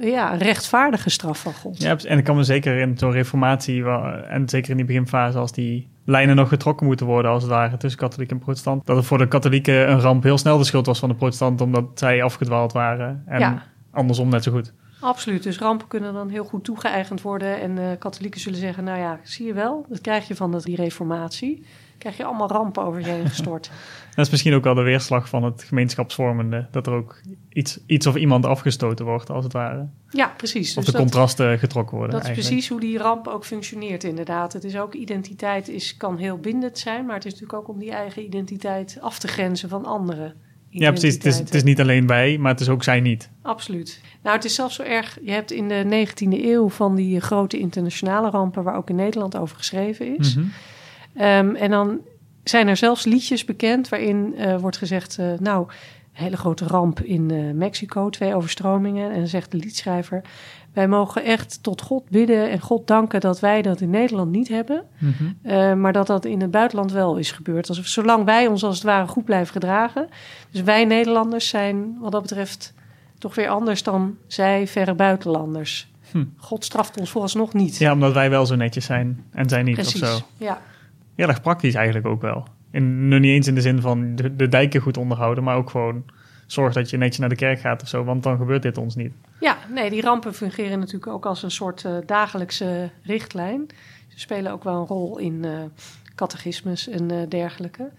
ja, 0.00 0.32
een 0.32 0.38
rechtvaardige 0.38 1.10
straf 1.10 1.40
van 1.40 1.52
God. 1.52 1.82
Ja, 1.82 1.96
en 1.96 2.18
ik 2.18 2.24
kan 2.24 2.36
me 2.36 2.44
zeker 2.44 2.78
in 2.78 2.98
zo'n 2.98 3.10
reformatie, 3.10 3.84
en 4.28 4.48
zeker 4.48 4.70
in 4.70 4.76
die 4.76 4.86
beginfase, 4.86 5.38
als 5.38 5.52
die 5.52 5.88
lijnen 6.04 6.36
nog 6.36 6.48
getrokken 6.48 6.86
moeten 6.86 7.06
worden, 7.06 7.30
als 7.30 7.42
het 7.42 7.52
ware, 7.52 7.76
tussen 7.76 8.00
katholiek 8.00 8.30
en 8.30 8.38
protestant, 8.38 8.86
dat 8.86 8.96
het 8.96 9.06
voor 9.06 9.18
de 9.18 9.28
katholieken 9.28 9.90
een 9.90 10.00
ramp 10.00 10.22
heel 10.22 10.38
snel 10.38 10.58
de 10.58 10.64
schuld 10.64 10.86
was 10.86 10.98
van 10.98 11.08
de 11.08 11.14
protestanten, 11.14 11.66
omdat 11.66 11.84
zij 11.94 12.22
afgedwaald 12.22 12.72
waren. 12.72 13.22
En 13.26 13.62
andersom 13.90 14.28
net 14.28 14.42
zo 14.42 14.52
goed. 14.52 14.72
Absoluut. 15.00 15.42
Dus 15.42 15.58
rampen 15.58 15.88
kunnen 15.88 16.12
dan 16.12 16.28
heel 16.28 16.44
goed 16.44 16.64
toegeëigend 16.64 17.22
worden. 17.22 17.60
En 17.60 17.76
uh, 17.76 17.90
katholieken 17.98 18.40
zullen 18.40 18.58
zeggen: 18.58 18.84
Nou 18.84 18.98
ja, 18.98 19.20
zie 19.22 19.46
je 19.46 19.52
wel, 19.52 19.86
dat 19.88 20.00
krijg 20.00 20.28
je 20.28 20.34
van 20.34 20.58
die 20.58 20.76
reformatie. 20.76 21.66
Krijg 22.04 22.18
je 22.18 22.24
allemaal 22.24 22.48
rampen 22.48 22.82
over 22.82 23.00
je 23.00 23.06
heen 23.06 23.28
gestort. 23.28 23.70
dat 24.14 24.24
is 24.24 24.30
misschien 24.30 24.54
ook 24.54 24.64
wel 24.64 24.74
de 24.74 24.82
weerslag 24.82 25.28
van 25.28 25.42
het 25.42 25.62
gemeenschapsvormende. 25.62 26.66
Dat 26.70 26.86
er 26.86 26.92
ook 26.92 27.20
iets, 27.48 27.78
iets 27.86 28.06
of 28.06 28.16
iemand 28.16 28.46
afgestoten 28.46 29.04
wordt, 29.04 29.30
als 29.30 29.44
het 29.44 29.52
ware. 29.52 29.88
Ja, 30.10 30.32
precies. 30.36 30.76
Of 30.76 30.84
dus 30.84 30.92
de 30.92 30.98
contrasten 30.98 31.58
getrokken 31.58 31.96
worden. 31.96 32.16
Dat 32.16 32.28
is 32.28 32.32
precies 32.32 32.68
hoe 32.68 32.80
die 32.80 32.98
ramp 32.98 33.26
ook 33.26 33.44
functioneert, 33.44 34.04
inderdaad. 34.04 34.52
Het 34.52 34.64
is 34.64 34.76
ook 34.76 34.94
identiteit 34.94 35.68
is, 35.68 35.96
kan 35.96 36.16
heel 36.16 36.38
bindend 36.38 36.78
zijn, 36.78 37.06
maar 37.06 37.14
het 37.14 37.24
is 37.24 37.32
natuurlijk 37.32 37.58
ook 37.58 37.68
om 37.68 37.78
die 37.78 37.92
eigen 37.92 38.24
identiteit 38.24 38.98
af 39.00 39.18
te 39.18 39.28
grenzen 39.28 39.68
van 39.68 39.84
anderen. 39.84 40.34
Ja, 40.68 40.90
precies. 40.90 41.14
Het 41.14 41.24
is, 41.24 41.38
het 41.38 41.54
is 41.54 41.62
niet 41.62 41.80
alleen 41.80 42.06
wij, 42.06 42.38
maar 42.38 42.52
het 42.52 42.60
is 42.60 42.68
ook 42.68 42.82
zij 42.82 43.00
niet. 43.00 43.30
Absoluut. 43.42 44.00
Nou, 44.22 44.36
het 44.36 44.44
is 44.44 44.54
zelfs 44.54 44.74
zo 44.74 44.82
erg. 44.82 45.18
Je 45.22 45.30
hebt 45.30 45.50
in 45.50 45.68
de 45.68 46.06
19e 46.06 46.44
eeuw 46.44 46.68
van 46.68 46.94
die 46.94 47.20
grote 47.20 47.58
internationale 47.58 48.30
rampen, 48.30 48.62
waar 48.62 48.76
ook 48.76 48.90
in 48.90 48.96
Nederland 48.96 49.36
over 49.36 49.56
geschreven 49.56 50.18
is. 50.18 50.34
Mhm. 50.34 50.46
Ehm, 51.14 51.54
en 51.54 51.70
dan 51.70 52.00
zijn 52.44 52.68
er 52.68 52.76
zelfs 52.76 53.04
liedjes 53.04 53.44
bekend 53.44 53.88
waarin 53.88 54.34
uh, 54.38 54.56
wordt 54.56 54.76
gezegd: 54.76 55.18
uh, 55.20 55.32
Nou, 55.38 55.66
hele 56.12 56.36
grote 56.36 56.66
ramp 56.66 57.00
in 57.00 57.32
uh, 57.32 57.52
Mexico, 57.52 58.10
twee 58.10 58.34
overstromingen. 58.34 59.10
En 59.10 59.18
dan 59.18 59.28
zegt 59.28 59.50
de 59.50 59.56
liedschrijver: 59.56 60.22
Wij 60.72 60.88
mogen 60.88 61.24
echt 61.24 61.62
tot 61.62 61.82
God 61.82 62.08
bidden 62.08 62.50
en 62.50 62.60
God 62.60 62.86
danken 62.86 63.20
dat 63.20 63.40
wij 63.40 63.62
dat 63.62 63.80
in 63.80 63.90
Nederland 63.90 64.30
niet 64.30 64.48
hebben, 64.48 64.84
mm 64.98 65.32
maar 65.80 65.92
dat 65.92 66.06
dat 66.06 66.24
in 66.24 66.40
het 66.40 66.50
buitenland 66.50 66.92
wel 66.92 67.16
is 67.16 67.32
gebeurd. 67.32 67.68
Alsof, 67.68 67.86
zolang 67.86 68.24
wij 68.24 68.46
ons 68.46 68.64
als 68.64 68.74
het 68.74 68.84
ware 68.84 69.06
goed 69.06 69.24
blijven 69.24 69.52
gedragen. 69.52 70.08
Dus 70.50 70.62
wij 70.62 70.84
Nederlanders 70.84 71.48
zijn 71.48 71.96
wat 72.00 72.12
dat 72.12 72.22
betreft 72.22 72.74
toch 73.18 73.34
weer 73.34 73.48
anders 73.48 73.82
dan 73.82 74.16
zij 74.26 74.66
verre 74.66 74.94
buitenlanders. 74.94 75.88
Hm. 76.10 76.24
God 76.36 76.64
straft 76.64 76.98
ons 76.98 77.10
vooralsnog 77.10 77.52
niet. 77.52 77.76
Ja, 77.76 77.92
omdat 77.92 78.12
wij 78.12 78.30
wel 78.30 78.46
zo 78.46 78.54
netjes 78.54 78.84
zijn 78.84 79.24
en 79.30 79.48
zij 79.48 79.62
niet 79.62 79.74
Precies, 79.74 80.02
of 80.02 80.08
zo. 80.08 80.18
Ja. 80.36 80.60
Heel 81.14 81.28
erg 81.28 81.40
praktisch 81.40 81.74
eigenlijk 81.74 82.06
ook 82.06 82.22
wel. 82.22 82.46
En 82.70 83.08
nu 83.08 83.18
niet 83.18 83.30
eens 83.30 83.46
in 83.46 83.54
de 83.54 83.60
zin 83.60 83.80
van 83.80 84.16
de, 84.16 84.36
de 84.36 84.48
dijken 84.48 84.80
goed 84.80 84.96
onderhouden, 84.96 85.44
maar 85.44 85.56
ook 85.56 85.70
gewoon 85.70 86.04
zorg 86.46 86.74
dat 86.74 86.90
je 86.90 86.96
netjes 86.96 87.18
naar 87.18 87.28
de 87.28 87.34
kerk 87.34 87.60
gaat 87.60 87.82
of 87.82 87.88
zo, 87.88 88.04
want 88.04 88.22
dan 88.22 88.36
gebeurt 88.36 88.62
dit 88.62 88.78
ons 88.78 88.94
niet. 88.94 89.12
Ja, 89.40 89.56
nee, 89.70 89.90
die 89.90 90.00
rampen 90.00 90.34
fungeren 90.34 90.78
natuurlijk 90.78 91.12
ook 91.12 91.26
als 91.26 91.42
een 91.42 91.50
soort 91.50 91.84
uh, 91.84 91.96
dagelijkse 92.06 92.90
richtlijn. 93.02 93.66
Ze 94.08 94.20
spelen 94.20 94.52
ook 94.52 94.64
wel 94.64 94.80
een 94.80 94.86
rol 94.86 95.18
in 95.18 95.42
uh, 95.44 95.50
catechismus 96.14 96.88
en 96.88 97.12
uh, 97.12 97.18
dergelijke. 97.28 97.90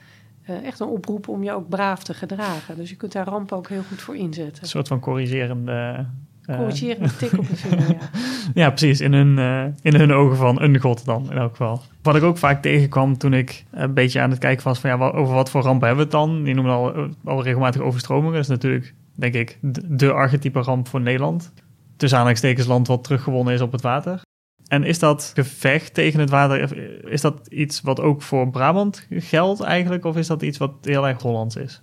echt 0.45 0.79
een 0.79 0.87
oproep 0.87 1.27
om 1.27 1.43
je 1.43 1.51
ook 1.51 1.69
braaf 1.69 2.03
te 2.03 2.13
gedragen. 2.13 2.75
Dus 2.75 2.89
je 2.89 2.95
kunt 2.95 3.11
daar 3.11 3.27
rampen 3.27 3.57
ook 3.57 3.69
heel 3.69 3.83
goed 3.83 4.01
voor 4.01 4.15
inzetten. 4.15 4.63
Een 4.63 4.69
soort 4.69 4.87
van 4.87 4.99
corrigerende 4.99 6.05
Corrigerende 6.45 7.15
tik 7.15 7.37
op 7.37 7.47
de 7.47 7.55
vinger, 7.55 7.89
ja. 7.89 8.09
ja, 8.63 8.69
precies. 8.69 9.01
In 9.01 9.13
hun, 9.13 9.37
uh, 9.37 9.63
in 9.81 9.95
hun 9.95 10.11
ogen 10.13 10.37
van 10.37 10.61
een 10.61 10.79
god 10.79 11.05
dan, 11.05 11.31
in 11.31 11.37
elk 11.37 11.51
geval. 11.51 11.81
Wat 12.01 12.15
ik 12.15 12.23
ook 12.23 12.37
vaak 12.37 12.61
tegenkwam 12.61 13.17
toen 13.17 13.33
ik 13.33 13.65
een 13.71 13.93
beetje 13.93 14.21
aan 14.21 14.29
het 14.29 14.39
kijken 14.39 14.63
was 14.63 14.79
van... 14.79 14.89
ja, 14.89 15.09
over 15.09 15.33
wat 15.33 15.49
voor 15.49 15.61
rampen 15.61 15.87
hebben 15.87 16.05
we 16.05 16.17
het 16.17 16.21
dan? 16.21 16.43
Die 16.43 16.53
noemen 16.53 16.73
al, 16.73 16.95
eh, 16.95 17.03
al 17.23 17.43
regelmatig 17.43 17.81
overstromingen. 17.81 18.33
Dat 18.33 18.41
is 18.41 18.47
natuurlijk, 18.47 18.93
denk 19.15 19.33
ik, 19.33 19.57
de, 19.61 19.95
de 19.95 20.11
archetype 20.11 20.59
ramp 20.59 20.87
voor 20.87 21.01
Nederland. 21.01 21.53
Tussen 21.97 22.17
aanhalingstekens 22.17 22.67
land 22.67 22.87
wat 22.87 23.03
teruggewonnen 23.03 23.53
is 23.53 23.61
op 23.61 23.71
het 23.71 23.81
water. 23.81 24.21
En 24.67 24.83
is 24.83 24.99
dat 24.99 25.31
gevecht 25.35 25.93
tegen 25.93 26.19
het 26.19 26.29
water, 26.29 26.77
is 27.11 27.21
dat 27.21 27.47
iets 27.47 27.81
wat 27.81 27.99
ook 27.99 28.21
voor 28.21 28.49
Brabant 28.49 29.07
geldt 29.09 29.61
eigenlijk? 29.61 30.05
Of 30.05 30.17
is 30.17 30.27
dat 30.27 30.41
iets 30.41 30.57
wat 30.57 30.71
heel 30.81 31.07
erg 31.07 31.21
Hollands 31.21 31.55
is? 31.55 31.81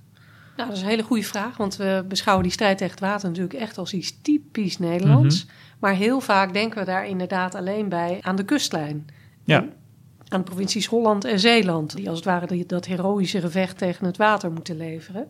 Nou, 0.56 0.68
dat 0.68 0.76
is 0.76 0.82
een 0.82 0.88
hele 0.88 1.02
goede 1.02 1.22
vraag, 1.22 1.56
want 1.56 1.76
we 1.76 2.04
beschouwen 2.08 2.44
die 2.44 2.52
strijd 2.52 2.78
tegen 2.78 2.92
het 2.92 3.02
water 3.04 3.28
natuurlijk 3.28 3.54
echt 3.54 3.78
als 3.78 3.92
iets 3.92 4.20
typisch 4.22 4.78
Nederlands. 4.78 5.44
Mhm. 5.44 5.54
Maar 5.78 5.94
heel 5.94 6.20
vaak 6.20 6.52
denken 6.52 6.78
we 6.78 6.84
daar 6.84 7.06
inderdaad 7.06 7.54
alleen 7.54 7.88
bij 7.88 8.18
aan 8.20 8.36
de 8.36 8.44
kustlijn. 8.44 9.06
Ja. 9.44 9.64
aan 10.28 10.40
de 10.40 10.44
provincies 10.44 10.86
Holland 10.86 11.24
en 11.24 11.40
Zeeland, 11.40 11.96
die 11.96 12.08
als 12.08 12.16
het 12.16 12.26
ware 12.26 12.66
dat 12.66 12.86
heroïsche 12.86 13.40
gevecht 13.40 13.78
tegen 13.78 14.06
het 14.06 14.16
water 14.16 14.52
moeten 14.52 14.76
leveren. 14.76 15.28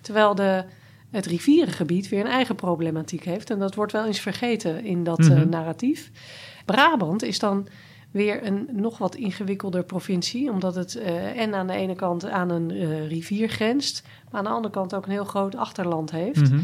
Terwijl 0.00 0.34
de, 0.34 0.64
het 1.10 1.26
rivierengebied 1.26 2.08
weer 2.08 2.20
een 2.20 2.26
eigen 2.26 2.54
problematiek 2.54 3.24
heeft. 3.24 3.50
En 3.50 3.58
dat 3.58 3.74
wordt 3.74 3.92
wel 3.92 4.06
eens 4.06 4.20
vergeten 4.20 4.84
in 4.84 5.04
dat 5.04 5.18
mm 5.18 5.48
narratief. 5.48 6.10
Brabant 6.64 7.22
is 7.22 7.38
dan 7.38 7.68
weer 8.10 8.46
een 8.46 8.68
nog 8.72 8.98
wat 8.98 9.14
ingewikkelder 9.14 9.84
provincie, 9.84 10.50
omdat 10.50 10.74
het 10.74 10.94
uh, 10.94 11.40
en 11.40 11.54
aan 11.54 11.66
de 11.66 11.72
ene 11.72 11.94
kant 11.94 12.28
aan 12.28 12.50
een 12.50 12.70
uh, 12.70 13.08
rivier 13.08 13.48
grenst, 13.48 14.02
maar 14.30 14.38
aan 14.38 14.46
de 14.46 14.50
andere 14.50 14.74
kant 14.74 14.94
ook 14.94 15.04
een 15.04 15.12
heel 15.12 15.24
groot 15.24 15.56
achterland 15.56 16.10
heeft. 16.10 16.50
Mhm. 16.50 16.60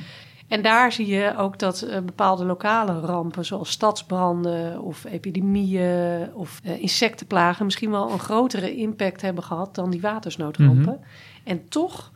En 0.48 0.62
daar 0.62 0.92
zie 0.92 1.06
je 1.06 1.34
ook 1.36 1.58
dat 1.58 1.82
uh, 1.82 1.98
bepaalde 2.00 2.44
lokale 2.44 3.00
rampen, 3.00 3.44
zoals 3.44 3.70
stadsbranden 3.70 4.80
of 4.80 5.04
epidemieën 5.04 6.34
of 6.34 6.60
insectenplagen, 6.62 7.64
misschien 7.64 7.90
wel 7.90 8.10
een 8.10 8.18
grotere 8.18 8.76
impact 8.76 9.22
hebben 9.22 9.44
gehad 9.44 9.74
dan 9.74 9.90
die 9.90 10.00
watersnoodrampen. 10.00 10.98
Mhm. 11.00 11.08
En 11.44 11.68
toch 11.68 12.12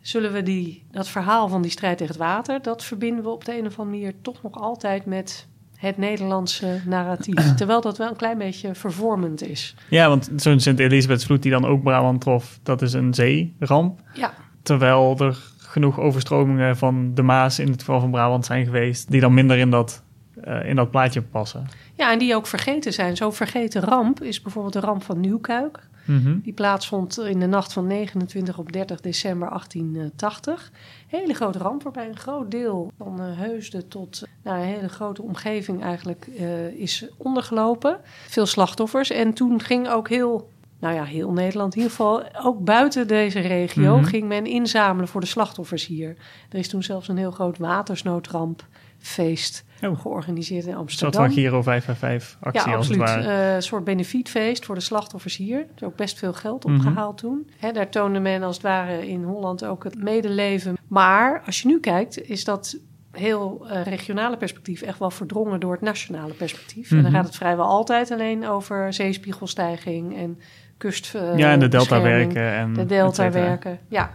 zullen 0.00 0.32
we 0.32 0.42
die, 0.42 0.86
dat 0.90 1.08
verhaal 1.08 1.48
van 1.48 1.62
die 1.62 1.70
strijd 1.70 1.98
tegen 1.98 2.12
het 2.12 2.22
water, 2.22 2.62
dat 2.62 2.84
verbinden 2.84 3.24
we 3.24 3.30
op 3.30 3.44
de 3.44 3.58
een 3.58 3.66
of 3.66 3.78
andere 3.78 3.96
manier 3.96 4.14
toch 4.22 4.42
nog 4.42 4.54
altijd 4.54 5.06
met 5.06 5.48
het 5.80 5.96
Nederlandse 5.96 6.80
narratief. 6.86 7.54
Terwijl 7.56 7.80
dat 7.80 7.98
wel 7.98 8.08
een 8.08 8.16
klein 8.16 8.38
beetje 8.38 8.74
vervormend 8.74 9.42
is. 9.42 9.74
Ja, 9.88 10.08
want 10.08 10.30
zo'n 10.36 10.60
Sint-Elisabethsvloed 10.60 11.42
die 11.42 11.50
dan 11.50 11.64
ook 11.64 11.82
Brabant 11.82 12.20
trof, 12.20 12.58
dat 12.62 12.82
is 12.82 12.92
een 12.92 13.14
zeeramp. 13.14 14.00
Ja. 14.14 14.32
Terwijl 14.62 15.18
er 15.18 15.38
genoeg 15.58 15.98
overstromingen 15.98 16.76
van 16.76 17.14
de 17.14 17.22
Maas 17.22 17.58
in 17.58 17.70
het 17.70 17.80
geval 17.80 18.00
van 18.00 18.10
Brabant 18.10 18.46
zijn 18.46 18.64
geweest, 18.64 19.10
die 19.10 19.20
dan 19.20 19.34
minder 19.34 19.58
in 19.58 19.70
dat, 19.70 20.02
uh, 20.44 20.68
in 20.68 20.76
dat 20.76 20.90
plaatje 20.90 21.22
passen. 21.22 21.66
Ja, 21.94 22.12
en 22.12 22.18
die 22.18 22.34
ook 22.34 22.46
vergeten 22.46 22.92
zijn. 22.92 23.16
Zo'n 23.16 23.32
vergeten 23.32 23.82
ramp 23.82 24.22
is 24.22 24.42
bijvoorbeeld 24.42 24.72
de 24.72 24.80
ramp 24.80 25.02
van 25.02 25.20
Nieuwkuik. 25.20 25.88
Mhm. 26.04 26.38
Die 26.38 26.52
plaatsvond 26.52 27.18
in 27.18 27.40
de 27.40 27.46
nacht 27.46 27.72
van 27.72 27.86
29 27.86 28.58
op 28.58 28.72
30 28.72 29.00
december 29.00 29.48
1880. 29.48 30.72
Hele 31.06 31.34
grote 31.34 31.58
ramp 31.58 31.82
waarbij 31.82 32.08
een 32.08 32.16
groot 32.16 32.50
deel 32.50 32.92
van 32.98 33.20
uh, 33.20 33.38
Heusden 33.38 33.88
tot 33.88 34.22
nou, 34.42 34.58
een 34.58 34.64
hele 34.64 34.88
grote 34.88 35.22
omgeving 35.22 35.82
eigenlijk 35.82 36.28
uh, 36.38 36.66
is 36.66 37.08
ondergelopen. 37.16 37.98
Veel 38.26 38.46
slachtoffers. 38.46 39.10
En 39.10 39.34
toen 39.34 39.60
ging 39.60 39.88
ook 39.88 40.08
heel 40.08 40.48
nou 40.80 40.94
ja, 40.94 41.04
heel 41.04 41.32
Nederland, 41.32 41.74
in 41.74 41.80
ieder 41.80 41.96
geval 41.96 42.22
ook 42.42 42.64
buiten 42.64 43.06
deze 43.06 43.40
regio, 43.40 43.96
mhm. 43.96 44.04
ging 44.04 44.28
men 44.28 44.46
inzamelen 44.46 45.08
voor 45.08 45.20
de 45.20 45.26
slachtoffers 45.26 45.86
hier. 45.86 46.16
Er 46.48 46.58
is 46.58 46.68
toen 46.68 46.82
zelfs 46.82 47.08
een 47.08 47.16
heel 47.16 47.30
groot 47.30 47.58
watersnoodrampfeest 47.58 49.64
oh. 49.82 50.00
georganiseerd 50.00 50.66
in 50.66 50.74
Amsterdam. 50.74 51.22
Een 51.22 51.30
soort 51.30 51.34
van 51.34 51.42
Giro 51.42 51.62
555 51.62 52.38
actie 52.40 52.70
ja, 52.70 52.76
absoluut. 52.76 53.00
als 53.00 53.10
het 53.14 53.24
ware. 53.24 53.48
Uh, 53.48 53.54
een 53.54 53.62
soort 53.62 53.84
benefietfeest 53.84 54.64
voor 54.64 54.74
de 54.74 54.80
slachtoffers 54.80 55.36
hier. 55.36 55.58
Er 55.58 55.66
is 55.76 55.82
ook 55.82 55.96
best 55.96 56.18
veel 56.18 56.32
geld 56.32 56.64
mhm. 56.64 56.74
opgehaald 56.74 57.18
toen. 57.18 57.50
Hè, 57.58 57.72
daar 57.72 57.88
toonde 57.88 58.18
men 58.18 58.42
als 58.42 58.54
het 58.54 58.64
ware 58.64 59.08
in 59.08 59.22
Holland 59.22 59.64
ook 59.64 59.84
het 59.84 60.02
medeleven. 60.02 60.76
Maar 60.88 61.42
als 61.46 61.62
je 61.62 61.68
nu 61.68 61.80
kijkt, 61.80 62.28
is 62.28 62.44
dat 62.44 62.78
heel 63.12 63.66
uh, 63.70 63.82
regionale 63.82 64.36
perspectief 64.36 64.82
echt 64.82 64.98
wel 64.98 65.10
verdrongen 65.10 65.60
door 65.60 65.72
het 65.72 65.80
nationale 65.80 66.32
perspectief. 66.32 66.90
En 66.90 66.96
dan 66.96 67.06
mhm. 67.06 67.14
gaat 67.14 67.26
het 67.26 67.36
vrijwel 67.36 67.66
altijd 67.66 68.10
alleen 68.10 68.48
over 68.48 68.92
zeespiegelstijging 68.92 70.16
en 70.16 70.38
kust. 70.76 71.14
Uh, 71.16 71.38
ja, 71.38 71.52
en 71.52 71.60
de 71.60 71.68
deltawerken. 71.68 72.52
En 72.52 72.72
de 72.72 72.86
deltawerken, 72.86 73.78
ja. 73.88 74.10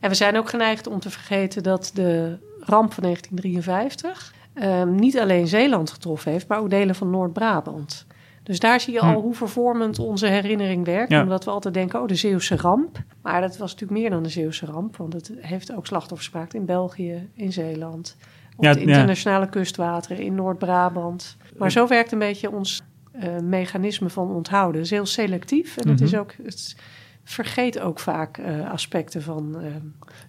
En 0.00 0.10
we 0.10 0.16
zijn 0.16 0.36
ook 0.36 0.48
geneigd 0.48 0.86
om 0.86 1.00
te 1.00 1.10
vergeten 1.10 1.62
dat 1.62 1.90
de 1.94 2.38
ramp 2.60 2.92
van 2.92 3.02
1953 3.02 4.33
um, 4.54 4.94
niet 4.94 5.18
alleen 5.18 5.46
Zeeland 5.46 5.90
getroffen 5.90 6.32
heeft, 6.32 6.48
maar 6.48 6.58
ook 6.58 6.70
delen 6.70 6.94
van 6.94 7.10
Noord-Brabant. 7.10 8.06
Dus 8.42 8.58
daar 8.58 8.80
zie 8.80 8.92
je 8.92 9.00
hm. 9.00 9.06
al 9.06 9.20
hoe 9.20 9.34
vervormend 9.34 9.98
onze 9.98 10.26
herinnering 10.26 10.84
werkt. 10.84 11.12
Omdat 11.12 11.44
we 11.44 11.50
altijd 11.50 11.74
denken, 11.74 12.00
oh, 12.00 12.06
de 12.06 12.14
Zeeuwse 12.14 12.56
ramp. 12.56 13.02
Maar 13.22 13.40
dat 13.40 13.56
was 13.56 13.72
natuurlijk 13.72 14.00
meer 14.00 14.10
dan 14.10 14.22
de 14.22 14.28
Zeeuwse 14.28 14.66
ramp. 14.66 14.96
Want 14.96 15.12
het 15.12 15.32
heeft 15.40 15.74
ook 15.74 15.86
slachtoffers 15.86 16.28
gemaakt 16.28 16.54
in 16.54 16.64
België, 16.64 17.28
in 17.34 17.52
Zeeland. 17.52 18.16
Op 18.56 18.64
ja, 18.64 18.72
de 18.72 18.80
internationale 18.80 19.48
kustwateren, 19.48 20.18
in 20.18 20.34
Noord-Brabant. 20.34 21.36
Maar 21.56 21.70
zo 21.70 21.86
werkt 21.86 22.12
een 22.12 22.18
beetje 22.18 22.50
ons 22.50 22.82
uh, 23.14 23.38
mechanisme 23.38 24.10
van 24.10 24.30
onthouden. 24.30 24.76
Het 24.76 24.84
is 24.84 24.96
heel 24.96 25.06
selectief. 25.06 25.76
En 25.76 25.88
het 25.88 26.00
is 26.00 26.10
mhm. 26.10 26.20
ook... 26.20 26.34
Het, 26.42 26.76
vergeet 27.24 27.80
ook 27.80 27.98
vaak 27.98 28.38
uh, 28.38 28.70
aspecten 28.70 29.22
van. 29.22 29.56
Uh, 29.56 29.66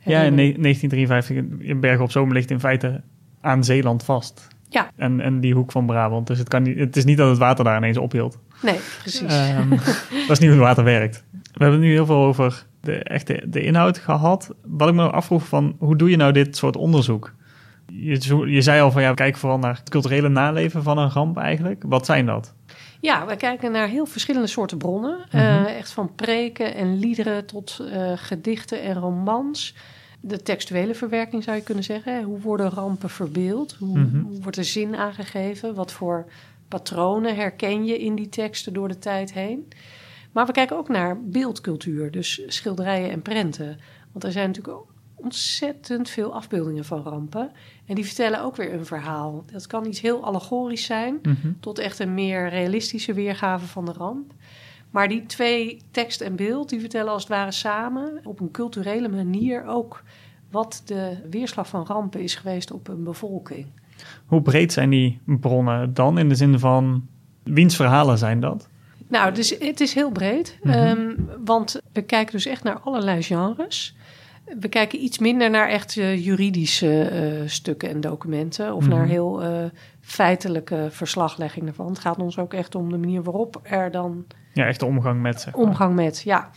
ja, 0.03 0.21
in 0.21 0.35
1953 0.35 1.35
in 1.67 1.79
Bergen 1.79 2.03
op 2.03 2.11
Zomer 2.11 2.33
ligt 2.33 2.51
in 2.51 2.59
feite 2.59 3.01
aan 3.45 3.63
Zeeland 3.63 4.03
vast. 4.03 4.47
Ja. 4.69 4.89
En, 4.95 5.19
en 5.19 5.39
die 5.39 5.53
hoek 5.53 5.71
van 5.71 5.85
Brabant. 5.85 6.27
Dus 6.27 6.37
het, 6.37 6.47
kan 6.47 6.63
niet, 6.63 6.79
het 6.79 6.95
is 6.95 7.05
niet 7.05 7.17
dat 7.17 7.29
het 7.29 7.37
water 7.37 7.63
daar 7.63 7.77
ineens 7.77 7.97
ophield. 7.97 8.37
Nee, 8.61 8.79
precies. 8.99 9.33
Um, 9.57 9.69
dat 10.27 10.29
is 10.29 10.39
niet 10.39 10.49
hoe 10.49 10.49
het 10.49 10.67
water 10.67 10.83
werkt. 10.83 11.23
We 11.31 11.63
hebben 11.63 11.79
nu 11.79 11.91
heel 11.91 12.05
veel 12.05 12.23
over 12.23 12.65
de, 12.81 13.03
echte 13.03 13.43
de 13.45 13.61
inhoud 13.61 13.97
gehad. 13.97 14.49
Wat 14.63 14.89
ik 14.89 14.95
me 14.95 15.09
afvroeg 15.09 15.47
van, 15.47 15.75
hoe 15.79 15.95
doe 15.95 16.09
je 16.09 16.17
nou 16.17 16.31
dit 16.31 16.57
soort 16.57 16.75
onderzoek? 16.75 17.33
Je, 17.87 18.45
je 18.45 18.61
zei 18.61 18.81
al 18.81 18.91
van, 18.91 19.01
ja, 19.01 19.13
kijk 19.13 19.37
vooral 19.37 19.59
naar 19.59 19.75
het 19.75 19.89
culturele 19.89 20.29
naleven 20.29 20.83
van 20.83 20.97
een 20.97 21.11
ramp 21.11 21.37
eigenlijk. 21.37 21.83
Wat 21.87 22.05
zijn 22.05 22.25
dat? 22.25 22.53
Ja, 23.01 23.25
we 23.25 23.35
kijken 23.35 23.71
naar 23.71 23.87
heel 23.87 24.05
verschillende 24.05 24.47
soorten 24.47 24.77
bronnen. 24.77 25.25
Mhm. 25.31 25.37
uh, 25.37 25.77
echt 25.77 25.91
van 25.91 26.15
preken 26.15 26.75
en 26.75 26.99
liederen 26.99 27.45
tot 27.45 27.79
uh, 27.81 28.11
gedichten 28.15 28.81
en 28.81 28.93
romans. 28.93 29.75
De 30.21 30.41
textuele 30.41 30.95
verwerking 30.95 31.43
zou 31.43 31.55
je 31.57 31.63
kunnen 31.63 31.83
zeggen. 31.83 32.23
Hoe 32.23 32.39
worden 32.39 32.69
rampen 32.69 33.09
verbeeld? 33.09 33.73
Hoe, 33.79 33.99
Mhm. 33.99 34.19
hoe 34.21 34.41
wordt 34.41 34.57
er 34.57 34.63
zin 34.65 34.95
aangegeven? 34.95 35.75
Wat 35.75 35.91
voor 35.91 36.25
patronen 36.67 37.35
herken 37.35 37.85
je 37.85 37.99
in 37.99 38.15
die 38.15 38.29
teksten 38.29 38.73
door 38.73 38.87
de 38.87 38.99
tijd 38.99 39.33
heen? 39.33 39.67
Maar 40.31 40.45
we 40.45 40.51
kijken 40.51 40.77
ook 40.77 40.89
naar 40.89 41.21
beeldcultuur, 41.23 42.11
dus 42.11 42.41
schilderijen 42.47 43.11
en 43.11 43.21
prenten. 43.21 43.79
Want 44.11 44.23
er 44.23 44.31
zijn 44.31 44.47
natuurlijk 44.47 44.77
ontzettend 45.15 46.09
veel 46.09 46.33
afbeeldingen 46.33 46.85
van 46.85 47.01
rampen. 47.03 47.51
En 47.85 47.95
die 47.95 48.05
vertellen 48.05 48.41
ook 48.41 48.55
weer 48.55 48.73
een 48.73 48.85
verhaal. 48.85 49.43
Dat 49.51 49.67
kan 49.67 49.85
iets 49.85 50.01
heel 50.01 50.23
allegorisch 50.23 50.85
zijn, 50.85 51.19
Mhm. 51.21 51.51
tot 51.59 51.79
echt 51.79 51.99
een 51.99 52.13
meer 52.13 52.49
realistische 52.49 53.13
weergave 53.13 53.65
van 53.65 53.85
de 53.85 53.91
ramp. 53.93 54.33
Maar 54.95 55.07
die 55.07 55.25
twee, 55.25 55.81
tekst 55.91 56.21
en 56.21 56.35
beeld, 56.35 56.69
die 56.69 56.79
vertellen 56.79 57.11
als 57.11 57.21
het 57.21 57.31
ware 57.31 57.51
samen 57.51 58.19
op 58.23 58.39
een 58.39 58.51
culturele 58.51 59.07
manier 59.09 59.65
ook 59.65 60.03
wat 60.51 60.81
de 60.85 61.17
weerslag 61.29 61.67
van 61.67 61.85
rampen 61.85 62.21
is 62.21 62.35
geweest 62.35 62.71
op 62.71 62.87
een 62.87 63.03
bevolking. 63.03 63.65
Hoe 64.25 64.41
breed 64.41 64.73
zijn 64.73 64.89
die 64.89 65.19
bronnen 65.25 65.93
dan 65.93 66.17
in 66.17 66.29
de 66.29 66.35
zin 66.35 66.59
van 66.59 67.07
wiens 67.43 67.75
verhalen 67.75 68.17
zijn 68.17 68.39
dat? 68.39 68.67
Nou, 69.07 69.33
dus 69.33 69.55
het 69.59 69.79
is 69.79 69.93
heel 69.93 70.11
breed, 70.11 70.57
Mhm. 70.61 70.73
ehm, 70.73 71.13
want 71.45 71.81
we 71.93 72.01
kijken 72.01 72.31
dus 72.33 72.45
echt 72.45 72.63
naar 72.63 72.79
allerlei 72.79 73.23
genres. 73.23 73.95
We 74.59 74.67
kijken 74.67 75.03
iets 75.03 75.19
minder 75.19 75.49
naar 75.49 75.69
echt 75.69 75.97
eh, 75.97 76.25
juridische 76.25 77.01
eh, 77.01 77.41
stukken 77.45 77.89
en 77.89 78.01
documenten 78.01 78.73
of 78.75 78.81
Mhm. 78.87 78.95
naar 78.95 79.05
heel 79.05 79.43
eh, 79.43 79.63
feitelijke 80.01 80.87
verslaglegging 80.91 81.67
ervan. 81.67 81.87
Het 81.87 81.99
gaat 81.99 82.17
ons 82.19 82.37
ook 82.37 82.53
echt 82.53 82.75
om 82.75 82.89
de 82.91 82.97
manier 82.97 83.23
waarop 83.23 83.59
er 83.63 83.91
dan 83.91 84.25
Ja, 84.55 84.65
echt 84.65 84.79
de 84.79 84.85
omgang 84.85 85.21
met 85.21 85.41
zeg 85.41 85.55
maar. 85.55 85.65
omgang 85.65 85.95
met, 85.95 86.21
ja. 86.21 86.49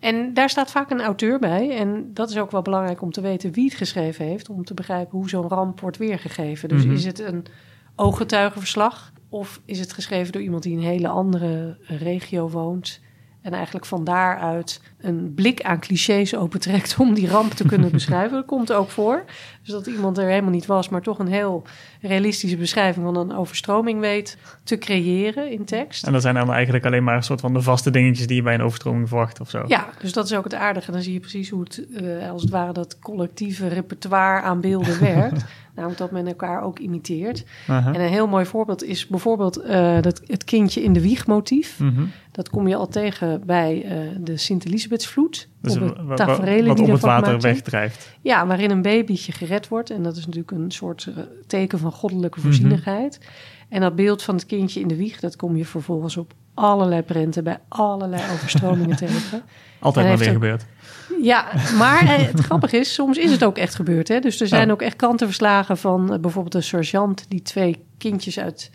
En 0.00 0.34
daar 0.34 0.48
staat 0.50 0.70
vaak 0.70 0.90
een 0.90 1.00
auteur 1.02 1.38
bij. 1.38 1.76
En 1.78 2.10
dat 2.14 2.30
is 2.30 2.38
ook 2.38 2.50
wel 2.50 2.62
belangrijk 2.62 3.02
om 3.02 3.10
te 3.12 3.20
weten 3.20 3.52
wie 3.52 3.64
het 3.64 3.74
geschreven 3.74 4.24
heeft. 4.24 4.48
Om 4.48 4.64
te 4.64 4.74
begrijpen 4.74 5.18
hoe 5.18 5.28
zo'n 5.28 5.48
ramp 5.48 5.80
wordt 5.80 5.96
weergegeven. 5.96 6.68
Dus 6.68 6.84
Mhm. 6.84 6.94
is 6.94 7.04
het 7.04 7.18
een 7.20 7.46
ooggetuigenverslag? 7.96 9.12
Of 9.28 9.60
is 9.64 9.78
het 9.78 9.92
geschreven 9.92 10.32
door 10.32 10.42
iemand 10.42 10.62
die 10.62 10.72
in 10.72 10.78
een 10.78 10.84
hele 10.84 11.08
andere 11.08 11.76
regio 11.86 12.48
woont? 12.48 13.00
En 13.42 13.52
eigenlijk 13.52 13.86
van 13.86 14.04
daaruit 14.04 14.80
een 15.00 15.34
blik 15.34 15.62
aan 15.62 15.80
clichés 15.80 16.36
opentrekt 16.36 16.96
om 16.98 17.14
die 17.14 17.28
ramp 17.28 17.52
te 17.52 17.66
kunnen 17.66 17.90
beschrijven. 17.98 18.36
Dat 18.36 18.46
komt 18.46 18.72
ook 18.72 18.90
voor. 18.90 19.24
Dus 19.62 19.72
dat 19.72 19.86
iemand 19.86 20.18
er 20.18 20.28
helemaal 20.28 20.50
niet 20.50 20.66
was, 20.66 20.88
maar 20.88 21.02
toch 21.02 21.18
een 21.18 21.26
heel 21.26 21.62
realistische 22.00 22.56
beschrijving 22.56 23.04
van 23.04 23.16
een 23.16 23.36
overstroming 23.36 24.00
weet 24.00 24.38
te 24.64 24.78
creëren 24.78 25.50
in 25.50 25.64
tekst. 25.64 26.06
En 26.06 26.12
dat 26.12 26.22
zijn 26.22 26.34
dan 26.34 26.52
eigenlijk 26.52 26.86
alleen 26.86 27.04
maar 27.04 27.16
een 27.16 27.22
soort 27.22 27.40
van 27.40 27.52
de 27.52 27.62
vaste 27.62 27.90
dingetjes 27.90 28.26
die 28.26 28.36
je 28.36 28.42
bij 28.42 28.54
een 28.54 28.62
overstroming 28.62 29.08
verwacht 29.08 29.40
of 29.40 29.50
zo. 29.50 29.64
Ja, 29.66 29.88
dus 29.98 30.12
dat 30.12 30.24
is 30.24 30.34
ook 30.34 30.44
het 30.44 30.54
aardige. 30.54 30.92
Dan 30.92 31.02
zie 31.02 31.12
je 31.12 31.20
precies 31.20 31.50
hoe 31.50 31.62
het, 31.62 31.86
eh, 31.94 32.30
als 32.30 32.42
het 32.42 32.50
ware, 32.50 32.72
dat 32.72 32.98
collectieve 32.98 33.68
repertoire 33.68 34.42
aan 34.42 34.60
beelden 34.60 35.00
werkt. 35.14 35.44
Namelijk 35.74 35.98
dat 36.00 36.10
men 36.10 36.26
elkaar 36.26 36.62
ook 36.62 36.78
imiteert. 36.78 37.44
En 37.66 37.94
een 37.94 38.00
heel 38.00 38.26
mooi 38.26 38.44
voorbeeld 38.46 38.84
is 38.84 39.06
bijvoorbeeld 39.06 39.56
eh, 39.56 40.00
dat, 40.00 40.22
het 40.26 40.44
kindje 40.44 40.82
in 40.82 40.92
de 40.92 41.00
wieg 41.00 41.26
motief. 41.26 41.78
Mhm. 41.78 42.04
Dat 42.30 42.50
kom 42.50 42.68
je 42.68 42.76
al 42.76 42.88
tegen 42.88 43.46
bij 43.46 43.82
eh, 43.84 44.16
de 44.20 44.36
Sint-Elisabethsvloed. 44.36 45.48
Dus 45.60 45.76
op 45.76 45.80
het 45.80 46.18
wat 46.66 46.76
die 46.76 46.86
op 46.86 46.92
het 46.92 47.00
water 47.00 47.40
wegdrijft. 47.40 48.16
Ja, 48.20 48.46
waarin 48.46 48.70
een 48.70 48.82
babytje 48.82 49.32
gered 49.32 49.68
wordt. 49.68 49.90
En 49.90 50.02
dat 50.02 50.16
is 50.16 50.26
natuurlijk 50.26 50.50
een 50.50 50.70
soort 50.70 51.06
eh, 51.06 51.22
teken 51.46 51.78
van 51.78 51.92
goddelijke 51.92 52.38
Mhm. 52.38 52.46
voorzienigheid. 52.46 53.20
En 53.68 53.80
dat 53.80 53.94
beeld 53.94 54.22
van 54.22 54.34
het 54.34 54.46
kindje 54.46 54.80
in 54.80 54.88
de 54.88 54.96
wieg, 54.96 55.20
dat 55.20 55.36
kom 55.36 55.56
je 55.56 55.64
vervolgens 55.64 56.16
op 56.16 56.32
allerlei 56.54 57.02
prenten 57.02 57.44
bij 57.44 57.58
allerlei 57.68 58.22
overstromingen 58.32 58.96
tegen. 59.06 59.42
Altijd 59.80 60.06
maar 60.06 60.18
weer 60.18 60.26
ook- 60.28 60.32
gebeurd. 60.34 60.64
Ja, 61.22 61.46
maar 61.78 62.00
eh, 62.02 62.26
het 62.26 62.40
grappige 62.48 62.76
is, 62.76 62.94
soms 62.94 63.18
is 63.18 63.30
het 63.30 63.44
ook 63.44 63.58
echt 63.58 63.74
gebeurd. 63.74 64.08
Hè? 64.08 64.18
Dus 64.20 64.40
er 64.40 64.46
zijn 64.46 64.70
ook 64.72 64.82
echt 64.82 64.96
krantenverslagen 64.96 65.76
van 65.78 66.12
eh, 66.12 66.18
bijvoorbeeld 66.18 66.54
een 66.54 66.62
sergeant 66.62 67.24
die 67.28 67.42
twee 67.42 67.84
kindjes 67.98 68.38
uit 68.38 68.70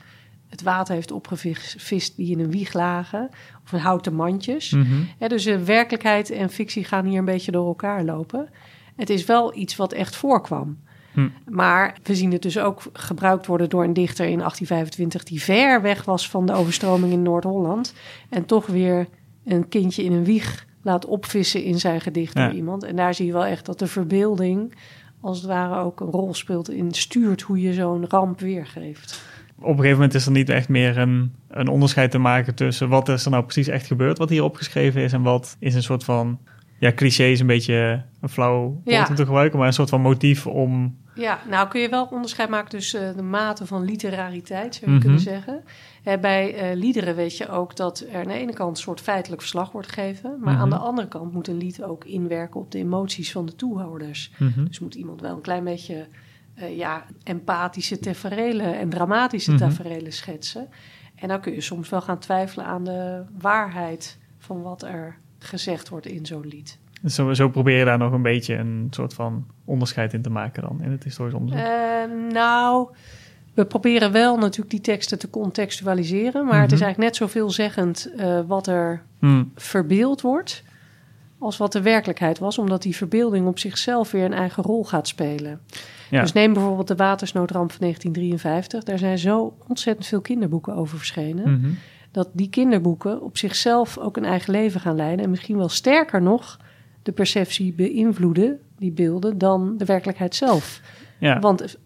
het 0.50 0.62
water 0.62 0.94
heeft 0.94 1.12
opgevist 1.12 2.16
die 2.16 2.32
in 2.32 2.40
een 2.40 2.52
wieg 2.52 2.74
lagen. 2.74 3.30
Of 3.64 3.72
een 3.72 3.80
houten 3.80 4.14
mandjes. 4.14 4.72
Mhm. 4.72 4.86
Dus 5.28 5.46
eh, 5.46 5.58
werkelijkheid 5.58 6.30
en 6.30 6.50
fictie 6.50 6.84
gaan 6.84 7.06
hier 7.06 7.20
een 7.20 7.26
beetje 7.26 7.52
door 7.52 7.68
elkaar 7.68 8.04
lopen. 8.04 8.50
Het 8.96 9.10
is 9.10 9.26
wel 9.26 9.58
iets 9.58 9.76
wat 9.76 9.94
echt 9.94 10.16
voorkwam. 10.16 10.78
Hm. 11.18 11.28
Maar 11.50 11.98
we 12.04 12.16
zien 12.16 12.32
het 12.32 12.42
dus 12.42 12.60
ook 12.60 12.82
gebruikt 12.94 13.46
worden 13.46 13.70
door 13.70 13.84
een 13.84 13.94
dichter 13.94 14.26
in 14.26 14.38
1825 14.38 15.24
die 15.24 15.42
ver 15.42 15.82
weg 15.82 16.06
was 16.06 16.30
van 16.30 16.46
de 16.46 16.54
overstroming 16.54 17.14
in 17.14 17.22
Noord-Holland. 17.22 17.94
En 18.30 18.46
toch 18.46 18.66
weer 18.66 19.08
een 19.46 19.68
kindje 19.68 20.04
in 20.04 20.12
een 20.12 20.24
wieg 20.24 20.66
laat 20.82 21.06
opvissen 21.06 21.64
in 21.64 21.80
zijn 21.80 22.02
gedicht 22.02 22.34
Ja. 22.34 22.46
door 22.46 22.56
iemand. 22.56 22.84
En 22.84 22.96
daar 22.96 23.14
zie 23.14 23.26
je 23.26 23.34
wel 23.34 23.46
echt 23.46 23.66
dat 23.66 23.80
de 23.80 23.88
verbeelding 23.88 24.74
als 25.22 25.38
het 25.38 25.48
ware 25.48 25.84
ook 25.84 26.00
een 26.00 26.12
rol 26.12 26.34
speelt 26.34 26.70
in 26.70 26.92
stuurt 26.92 27.42
hoe 27.42 27.62
je 27.62 27.74
zo'n 27.74 28.06
ramp 28.08 28.40
weergeeft. 28.40 29.22
Op 29.60 29.64
een 29.64 29.76
gegeven 29.76 29.94
moment 29.94 30.14
is 30.14 30.26
er 30.26 30.32
niet 30.32 30.50
echt 30.50 30.70
meer 30.70 30.98
een, 30.98 31.34
een 31.48 31.68
onderscheid 31.68 32.12
te 32.12 32.18
maken 32.18 32.56
tussen 32.56 32.90
wat 32.90 33.10
is 33.10 33.26
er 33.26 33.32
nou 33.32 33.44
precies 33.44 33.68
echt 33.68 33.88
gebeurd, 33.88 34.18
wat 34.18 34.30
hier 34.30 34.44
opgeschreven 34.44 35.02
is, 35.02 35.14
en 35.14 35.22
wat 35.22 35.56
is 35.60 35.76
een 35.76 35.84
soort 35.84 36.04
van, 36.04 36.40
ja, 36.80 36.92
cliché 36.94 37.24
is 37.24 37.40
een 37.40 37.48
beetje 37.48 38.04
een 38.22 38.30
flauw 38.30 38.62
woord 38.64 38.82
Ja. 38.84 39.06
om 39.10 39.16
te 39.16 39.26
gebruiken, 39.26 39.58
maar 39.58 39.68
een 39.68 39.74
soort 39.74 39.90
van 39.90 40.02
motief 40.02 40.48
om, 40.48 40.98
Ja, 41.16 41.40
nou 41.50 41.68
kun 41.68 41.82
je 41.82 41.90
wel 41.90 42.06
onderscheid 42.12 42.50
maken 42.50 42.70
tussen 42.70 43.10
eh, 43.10 43.16
de 43.16 43.22
mate 43.22 43.66
van 43.66 43.84
literariteit, 43.86 44.76
zou 44.76 44.86
je 44.86 44.92
Mhm. 44.92 45.02
kunnen 45.06 45.20
zeggen. 45.22 45.64
Eh, 46.04 46.18
bij 46.18 46.56
eh, 46.56 46.76
liederen 46.78 47.16
weet 47.16 47.38
je 47.38 47.50
ook 47.50 47.76
dat 47.76 48.06
er 48.12 48.20
aan 48.20 48.28
de 48.28 48.34
ene 48.34 48.54
kant 48.54 48.78
een 48.78 48.84
soort 48.84 49.02
feitelijk 49.02 49.42
verslag 49.42 49.72
wordt 49.72 49.88
gegeven, 49.92 50.38
maar 50.40 50.54
Mhm. 50.54 50.62
aan 50.62 50.70
de 50.70 50.78
andere 50.78 51.08
kant 51.08 51.34
moet 51.34 51.48
een 51.48 51.58
lied 51.58 51.84
ook 51.84 52.04
inwerken 52.06 52.60
op 52.60 52.72
de 52.72 52.78
emoties 52.78 53.32
van 53.32 53.46
de 53.46 53.56
toehoorders. 53.56 54.32
Mhm. 54.38 54.66
Dus 54.66 54.80
moet 54.80 54.96
iemand 54.96 55.22
wel 55.22 55.36
een 55.36 55.42
klein 55.42 55.64
beetje 55.64 56.08
eh, 56.56 56.78
ja, 56.78 57.06
empathische 57.24 58.00
taferelen 58.00 58.78
en 58.80 58.90
dramatische 58.90 59.52
Mhm. 59.52 59.60
taferelen 59.60 60.14
schetsen. 60.14 60.68
En 61.16 61.28
dan 61.28 61.40
kun 61.42 61.54
je 61.54 61.62
soms 61.62 61.90
wel 61.90 62.02
gaan 62.02 62.20
twijfelen 62.20 62.66
aan 62.66 62.84
de 62.84 63.24
waarheid 63.40 64.18
van 64.38 64.62
wat 64.62 64.84
er 64.84 65.18
gezegd 65.48 65.90
wordt 65.90 66.06
in 66.06 66.26
zo'n 66.26 66.48
lied. 66.48 66.78
Dus 67.02 67.16
Zo, 67.16 67.34
zo 67.34 67.50
probeer 67.50 67.78
je 67.78 67.86
daar 67.86 67.98
nog 67.98 68.12
een 68.12 68.22
beetje 68.22 68.56
een 68.56 68.88
soort 68.90 69.14
van 69.14 69.46
onderscheid 69.66 70.14
in 70.14 70.22
te 70.22 70.30
maken 70.30 70.62
dan 70.62 70.82
in 70.82 70.92
het 70.92 71.04
historisch 71.04 71.34
onderzoek. 71.34 71.60
Eh, 71.66 71.72
nou, 72.32 72.88
we 73.54 73.66
proberen 73.66 74.12
wel 74.12 74.38
natuurlijk 74.38 74.70
die 74.70 74.82
teksten 74.82 75.20
te 75.20 75.30
contextualiseren, 75.30 76.46
maar 76.46 76.62
het 76.62 76.72
is 76.72 76.78
Mhm. 76.78 76.84
eigenlijk 76.86 76.98
net 76.98 77.16
zo 77.16 77.28
veelzeggend 77.40 78.12
eh, 78.18 78.40
wat 78.48 78.68
er 78.68 79.02
Hm. 79.20 79.44
verbeeld 79.56 80.22
wordt 80.22 80.64
als 81.40 81.58
wat 81.58 81.72
de 81.72 81.82
werkelijkheid 81.82 82.40
was, 82.40 82.58
omdat 82.58 82.82
die 82.82 82.96
verbeelding 82.96 83.48
op 83.48 83.60
zichzelf 83.60 84.12
weer 84.12 84.26
een 84.26 84.34
eigen 84.34 84.64
rol 84.64 84.84
gaat 84.86 85.08
spelen. 85.08 85.60
Ja. 86.10 86.22
Dus 86.22 86.32
neem 86.34 86.54
bijvoorbeeld 86.54 86.88
de 86.88 86.96
watersnoodramp 86.96 87.72
van 87.72 87.80
1953. 87.80 88.84
Daar 88.84 88.98
zijn 88.98 89.18
zo 89.18 89.58
ontzettend 89.68 90.08
veel 90.08 90.22
kinderboeken 90.22 90.76
over 90.76 90.98
verschenen. 90.98 91.52
Mhm. 91.60 91.70
Dat 92.12 92.30
die 92.34 92.50
kinderboeken 92.50 93.22
op 93.22 93.38
zichzelf 93.38 93.98
ook 93.98 94.18
een 94.18 94.26
eigen 94.26 94.52
leven 94.52 94.80
gaan 94.80 94.96
leiden. 94.96 95.26
En 95.26 95.30
misschien 95.30 95.58
wel 95.58 95.70
sterker 95.70 96.22
nog 96.22 96.60
de 97.04 97.12
perceptie 97.12 97.74
beïnvloeden, 97.74 98.60
die 98.78 98.92
beelden, 98.92 99.38
dan 99.38 99.78
de 99.78 99.86
werkelijkheid 99.86 100.36
zelf. 100.36 100.82
Ja. 101.20 101.40
Want 101.40 101.78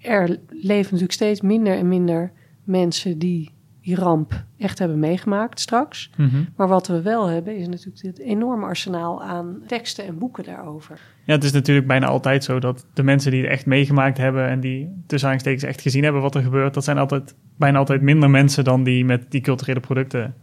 er 0.00 0.38
leven 0.48 0.82
natuurlijk 0.82 1.12
steeds 1.12 1.40
minder 1.40 1.76
en 1.76 1.88
minder 1.88 2.32
mensen 2.64 3.18
die 3.18 3.50
die 3.88 3.96
ramp 3.96 4.44
echt 4.58 4.78
hebben 4.78 4.98
meegemaakt 4.98 5.60
straks. 5.60 6.10
Mhm. 6.16 6.36
Maar 6.56 6.68
wat 6.68 6.86
we 6.86 7.02
wel 7.02 7.26
hebben 7.26 7.56
is 7.56 7.68
natuurlijk 7.68 8.00
dit 8.00 8.18
enorme 8.18 8.64
arsenaal 8.66 9.22
aan 9.22 9.58
teksten 9.66 10.04
en 10.06 10.18
boeken 10.18 10.44
daarover. 10.44 11.00
Ja, 11.24 11.34
het 11.34 11.44
is 11.44 11.52
natuurlijk 11.52 11.86
bijna 11.86 12.06
altijd 12.06 12.44
zo 12.44 12.58
dat 12.58 12.86
de 12.94 13.02
mensen 13.02 13.30
die 13.30 13.40
het 13.42 13.50
echt 13.50 13.66
meegemaakt 13.66 14.18
hebben 14.18 14.48
en 14.48 14.60
die 14.60 15.02
tussen 15.06 15.30
aanstekens 15.30 15.62
echt 15.62 15.80
gezien 15.80 16.02
hebben 16.04 16.22
wat 16.22 16.34
er 16.34 16.42
gebeurt, 16.42 16.74
dat 16.74 16.84
zijn 16.84 16.98
altijd 16.98 17.34
bijna 17.56 17.78
altijd 17.78 18.02
minder 18.02 18.30
mensen 18.30 18.64
dan 18.64 18.82
die 18.84 19.04
met 19.04 19.30
die 19.30 19.40
culturele 19.40 19.80
producten 19.80 20.34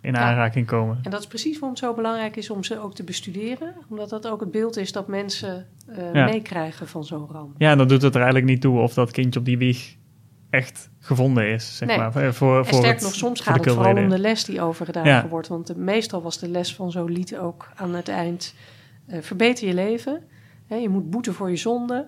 in 0.00 0.12
Ja. 0.12 0.18
aanraking 0.18 0.66
komen. 0.66 0.98
En 1.02 1.10
dat 1.10 1.20
is 1.20 1.26
precies 1.26 1.52
waarom 1.52 1.70
het 1.70 1.78
zo 1.78 1.94
belangrijk 1.94 2.36
is 2.36 2.50
om 2.50 2.64
ze 2.64 2.80
ook 2.80 2.94
te 2.94 3.04
bestuderen. 3.04 3.74
Omdat 3.88 4.08
dat 4.10 4.28
ook 4.28 4.40
het 4.40 4.50
beeld 4.50 4.76
is 4.76 4.92
dat 4.92 5.08
mensen 5.08 5.66
eh, 5.86 6.12
Ja. 6.12 6.24
meekrijgen 6.24 6.88
van 6.88 7.04
zo'n 7.04 7.26
ramp. 7.30 7.54
Ja, 7.58 7.76
dan 7.76 7.88
doet 7.88 8.02
het 8.02 8.14
er 8.14 8.20
eigenlijk 8.20 8.50
niet 8.50 8.60
toe 8.60 8.78
of 8.78 8.94
dat 8.94 9.10
kindje 9.10 9.40
op 9.40 9.46
die 9.46 9.58
wieg 9.58 9.96
echt 10.50 10.90
gevonden 11.00 11.48
is, 11.48 11.76
zeg 11.76 11.88
Nee. 11.88 11.98
maar. 11.98 12.12
Voor, 12.12 12.32
voor 12.34 12.58
En 12.58 12.64
sterker 12.64 12.88
het- 12.90 13.00
nog, 13.02 13.14
soms 13.14 13.40
gaat 13.40 13.64
het 13.64 13.74
vooral 13.74 13.96
om 13.96 14.08
de 14.08 14.18
les 14.18 14.44
die 14.44 14.60
overgedragen 14.60 15.10
Ja. 15.10 15.28
wordt. 15.28 15.48
Want 15.48 15.66
de- 15.66 15.78
meestal 15.78 16.22
was 16.22 16.38
de 16.38 16.48
les 16.48 16.74
van 16.74 16.90
zo'n 16.90 17.12
lied 17.12 17.36
ook 17.38 17.68
aan 17.74 17.94
het 17.94 18.08
eind... 18.08 18.54
eh, 19.06 19.18
verbeter 19.22 19.66
je 19.68 19.74
leven, 19.74 20.22
hè, 20.66 20.76
je 20.76 20.88
moet 20.88 21.10
boeten 21.10 21.34
voor 21.34 21.50
je 21.50 21.56
zonde... 21.56 22.06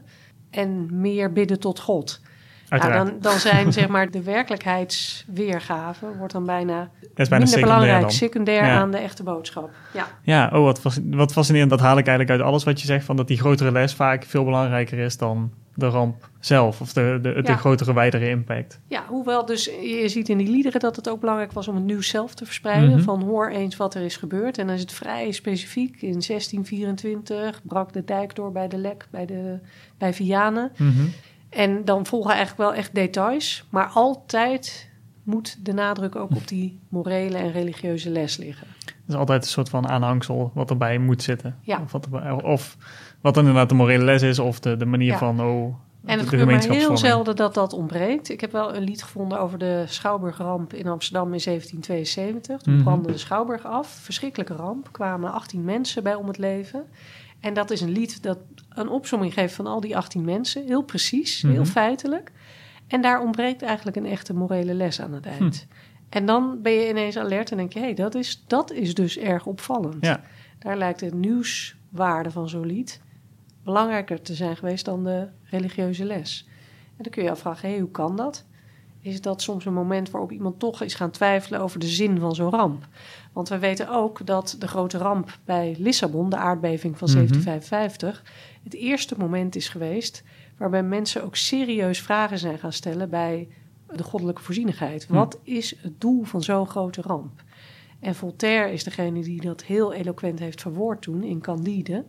en 0.50 1.00
meer 1.00 1.32
bidden 1.32 1.60
tot 1.60 1.80
God. 1.80 2.20
Nou, 2.68 2.92
dan, 2.92 3.12
dan 3.20 3.38
zijn 3.38 3.72
zeg 3.78 3.88
maar 3.88 4.10
de 4.10 4.22
werkelijkheidsweergave... 4.22 6.06
wordt 6.18 6.32
dan 6.32 6.44
bijna 6.44 6.90
minder 7.30 7.60
belangrijk, 7.60 8.00
dan. 8.00 8.10
secundair 8.10 8.64
Ja. 8.64 8.74
aan 8.78 8.90
de 8.90 8.98
echte 8.98 9.22
boodschap. 9.22 9.70
Ja. 9.92 10.06
Ja, 10.22 10.50
oh, 10.52 10.62
wat, 10.64 11.00
wat 11.10 11.32
fascinerend. 11.32 11.70
Dat 11.70 11.80
haal 11.80 11.98
ik 11.98 12.06
eigenlijk 12.06 12.38
uit 12.40 12.48
alles 12.48 12.64
wat 12.64 12.80
je 12.80 12.86
zegt, 12.86 13.04
van 13.04 13.16
dat 13.16 13.28
die 13.28 13.38
grotere 13.38 13.72
les 13.72 13.94
vaak 13.94 14.24
veel 14.24 14.44
belangrijker 14.44 14.98
is 14.98 15.16
dan 15.16 15.52
de 15.74 15.86
ramp 15.88 16.28
zelf 16.40 16.80
of 16.80 16.92
de, 16.92 17.18
de, 17.22 17.32
de 17.42 17.42
Ja. 17.50 17.56
grotere, 17.56 17.92
wijdere 17.94 18.28
impact. 18.28 18.80
Ja, 18.86 19.04
hoewel 19.08 19.44
dus 19.46 19.64
je 19.64 20.08
ziet 20.08 20.28
in 20.28 20.38
die 20.38 20.50
liederen 20.50 20.80
dat 20.80 20.96
het 20.96 21.08
ook 21.08 21.20
belangrijk 21.20 21.52
was 21.52 21.68
om 21.68 21.74
het 21.74 21.84
nieuws 21.84 22.08
zelf 22.08 22.34
te 22.34 22.44
verspreiden. 22.44 22.90
Mhm. 22.90 23.00
Van 23.02 23.22
hoor 23.22 23.48
eens 23.48 23.76
wat 23.76 23.94
er 23.94 24.02
is 24.02 24.16
gebeurd. 24.16 24.58
En 24.58 24.66
dan 24.66 24.74
is 24.74 24.80
het 24.80 24.92
vrij 24.92 25.32
specifiek. 25.32 26.02
In 26.02 26.20
1624 26.22 27.60
brak 27.62 27.92
de 27.92 28.04
dijk 28.04 28.34
door 28.34 28.52
bij 28.52 28.68
de 28.68 28.76
Lek, 28.78 29.06
bij, 29.10 29.26
de, 29.26 29.58
bij 29.98 30.14
Vianen. 30.14 30.72
Mhm. 30.76 31.06
En 31.48 31.84
dan 31.84 32.06
volgen 32.06 32.30
eigenlijk 32.34 32.60
wel 32.70 32.74
echt 32.74 32.94
details. 32.94 33.64
Maar 33.70 33.86
altijd 33.86 34.88
moet 35.22 35.64
de 35.64 35.72
nadruk 35.72 36.16
ook 36.16 36.30
op 36.30 36.48
die 36.48 36.78
morele 36.88 37.36
en 37.36 37.52
religieuze 37.52 38.10
les 38.10 38.36
liggen. 38.36 38.66
Er 38.86 38.94
is 39.08 39.14
altijd 39.14 39.42
een 39.42 39.48
soort 39.48 39.68
van 39.68 39.88
aanhangsel 39.88 40.50
wat 40.54 40.70
erbij 40.70 40.98
moet 40.98 41.22
zitten. 41.22 41.56
Ja. 41.62 41.80
Of, 41.84 41.92
wat 41.92 42.04
erbij- 42.04 42.30
of 42.32 42.76
wat 43.20 43.34
dan 43.34 43.44
inderdaad 43.44 43.68
de 43.68 43.74
morele 43.74 44.04
les 44.04 44.22
is, 44.22 44.38
of 44.38 44.60
de, 44.60 44.76
de 44.76 44.86
manier 44.86 45.06
Ja. 45.12 45.18
van 45.18 45.40
oh, 45.40 45.74
En 46.04 46.18
het 46.18 46.28
gebeurt 46.28 46.66
maar 46.68 46.76
heel 46.76 46.96
zelden 46.96 47.36
dat 47.36 47.54
dat 47.54 47.72
ontbreekt. 47.72 48.28
Ik 48.30 48.40
heb 48.40 48.52
wel 48.52 48.74
een 48.76 48.82
lied 48.82 49.02
gevonden 49.02 49.40
over 49.40 49.58
de 49.58 49.84
Schouwburgramp 49.86 50.74
in 50.74 50.86
Amsterdam 50.86 51.32
in 51.34 51.40
1772. 51.40 52.60
Toen 52.60 52.74
Mhm. 52.74 52.82
brandde 52.82 53.12
de 53.12 53.18
Schouwburg 53.18 53.64
af. 53.66 53.88
Verschrikkelijke 53.88 54.54
ramp. 54.54 54.88
Kwamen 54.92 55.32
18 55.32 55.64
mensen 55.64 56.02
bij 56.02 56.14
om 56.14 56.26
het 56.26 56.38
leven. 56.38 56.84
En 57.40 57.54
dat 57.54 57.70
is 57.70 57.80
een 57.80 57.90
lied 57.92 58.22
dat 58.22 58.38
een 58.68 58.88
opsomming 58.88 59.32
geeft 59.32 59.54
van 59.54 59.66
al 59.66 59.80
die 59.80 59.96
18 59.96 60.24
mensen. 60.24 60.64
Heel 60.66 60.82
precies, 60.82 61.42
heel 61.42 61.50
Mhm. 61.52 61.64
feitelijk. 61.64 62.32
En 62.86 63.00
daar 63.02 63.20
ontbreekt 63.20 63.62
eigenlijk 63.62 63.96
een 63.96 64.06
echte 64.06 64.34
morele 64.34 64.74
les 64.74 65.00
aan 65.00 65.12
het 65.12 65.26
eind. 65.26 65.66
Hm. 65.70 65.76
En 66.08 66.26
dan 66.26 66.58
ben 66.62 66.72
je 66.72 66.88
ineens 66.88 67.16
alert 67.16 67.50
en 67.50 67.56
denk 67.56 67.72
je... 67.72 67.78
hé, 67.78 67.84
hey, 67.84 67.94
dat, 67.94 68.14
is, 68.14 68.44
dat 68.46 68.72
is 68.72 68.94
dus 68.94 69.18
erg 69.18 69.46
opvallend. 69.46 69.96
Ja. 70.06 70.20
Daar 70.58 70.76
lijkt 70.76 71.00
de 71.00 71.14
nieuwswaarde 71.14 72.30
van 72.30 72.48
zo'n 72.48 72.66
lied 72.66 73.00
belangrijker 73.64 74.22
te 74.22 74.34
zijn 74.34 74.56
geweest 74.56 74.84
dan 74.84 75.04
de 75.04 75.28
religieuze 75.42 76.04
les. 76.04 76.44
En 76.96 77.02
dan 77.02 77.12
kun 77.12 77.22
je 77.22 77.28
je 77.28 77.34
afvragen, 77.34 77.68
hé, 77.70 77.78
hoe 77.78 77.90
kan 77.90 78.16
dat? 78.16 78.44
Is 79.02 79.20
dat 79.20 79.42
soms 79.42 79.64
een 79.64 79.72
moment 79.72 80.10
waarop 80.10 80.32
iemand 80.32 80.58
toch 80.58 80.82
is 80.82 80.94
gaan 80.94 81.10
twijfelen 81.10 81.60
over 81.60 81.78
de 81.80 81.86
zin 81.86 82.18
van 82.18 82.34
zo'n 82.34 82.50
ramp? 82.50 82.86
Want 83.32 83.48
we 83.48 83.58
weten 83.58 83.88
ook 83.88 84.26
dat 84.26 84.56
de 84.58 84.68
grote 84.68 84.98
ramp 84.98 85.38
bij 85.44 85.76
Lissabon, 85.78 86.30
de 86.30 86.36
aardbeving 86.36 86.98
van 86.98 87.08
Mhm. 87.08 87.16
1755, 87.16 88.22
het 88.64 88.74
eerste 88.74 89.14
moment 89.18 89.56
is 89.56 89.68
geweest 89.68 90.22
waarbij 90.56 90.82
mensen 90.82 91.24
ook 91.24 91.36
serieus 91.36 92.00
vragen 92.00 92.38
zijn 92.38 92.58
gaan 92.58 92.72
stellen 92.72 93.10
bij 93.10 93.48
de 93.96 94.02
goddelijke 94.02 94.42
voorzienigheid. 94.42 95.06
Hm. 95.06 95.14
Wat 95.14 95.38
is 95.42 95.74
het 95.82 96.00
doel 96.00 96.24
van 96.24 96.42
zo'n 96.42 96.66
grote 96.66 97.00
ramp? 97.02 97.42
En 98.00 98.14
Voltaire 98.14 98.72
is 98.72 98.84
degene 98.84 99.22
die 99.22 99.40
dat 99.40 99.62
heel 99.62 99.92
eloquent 99.92 100.38
heeft 100.38 100.60
verwoord 100.60 101.02
toen 101.02 101.22
in 101.22 101.40
Candide, 101.40 102.04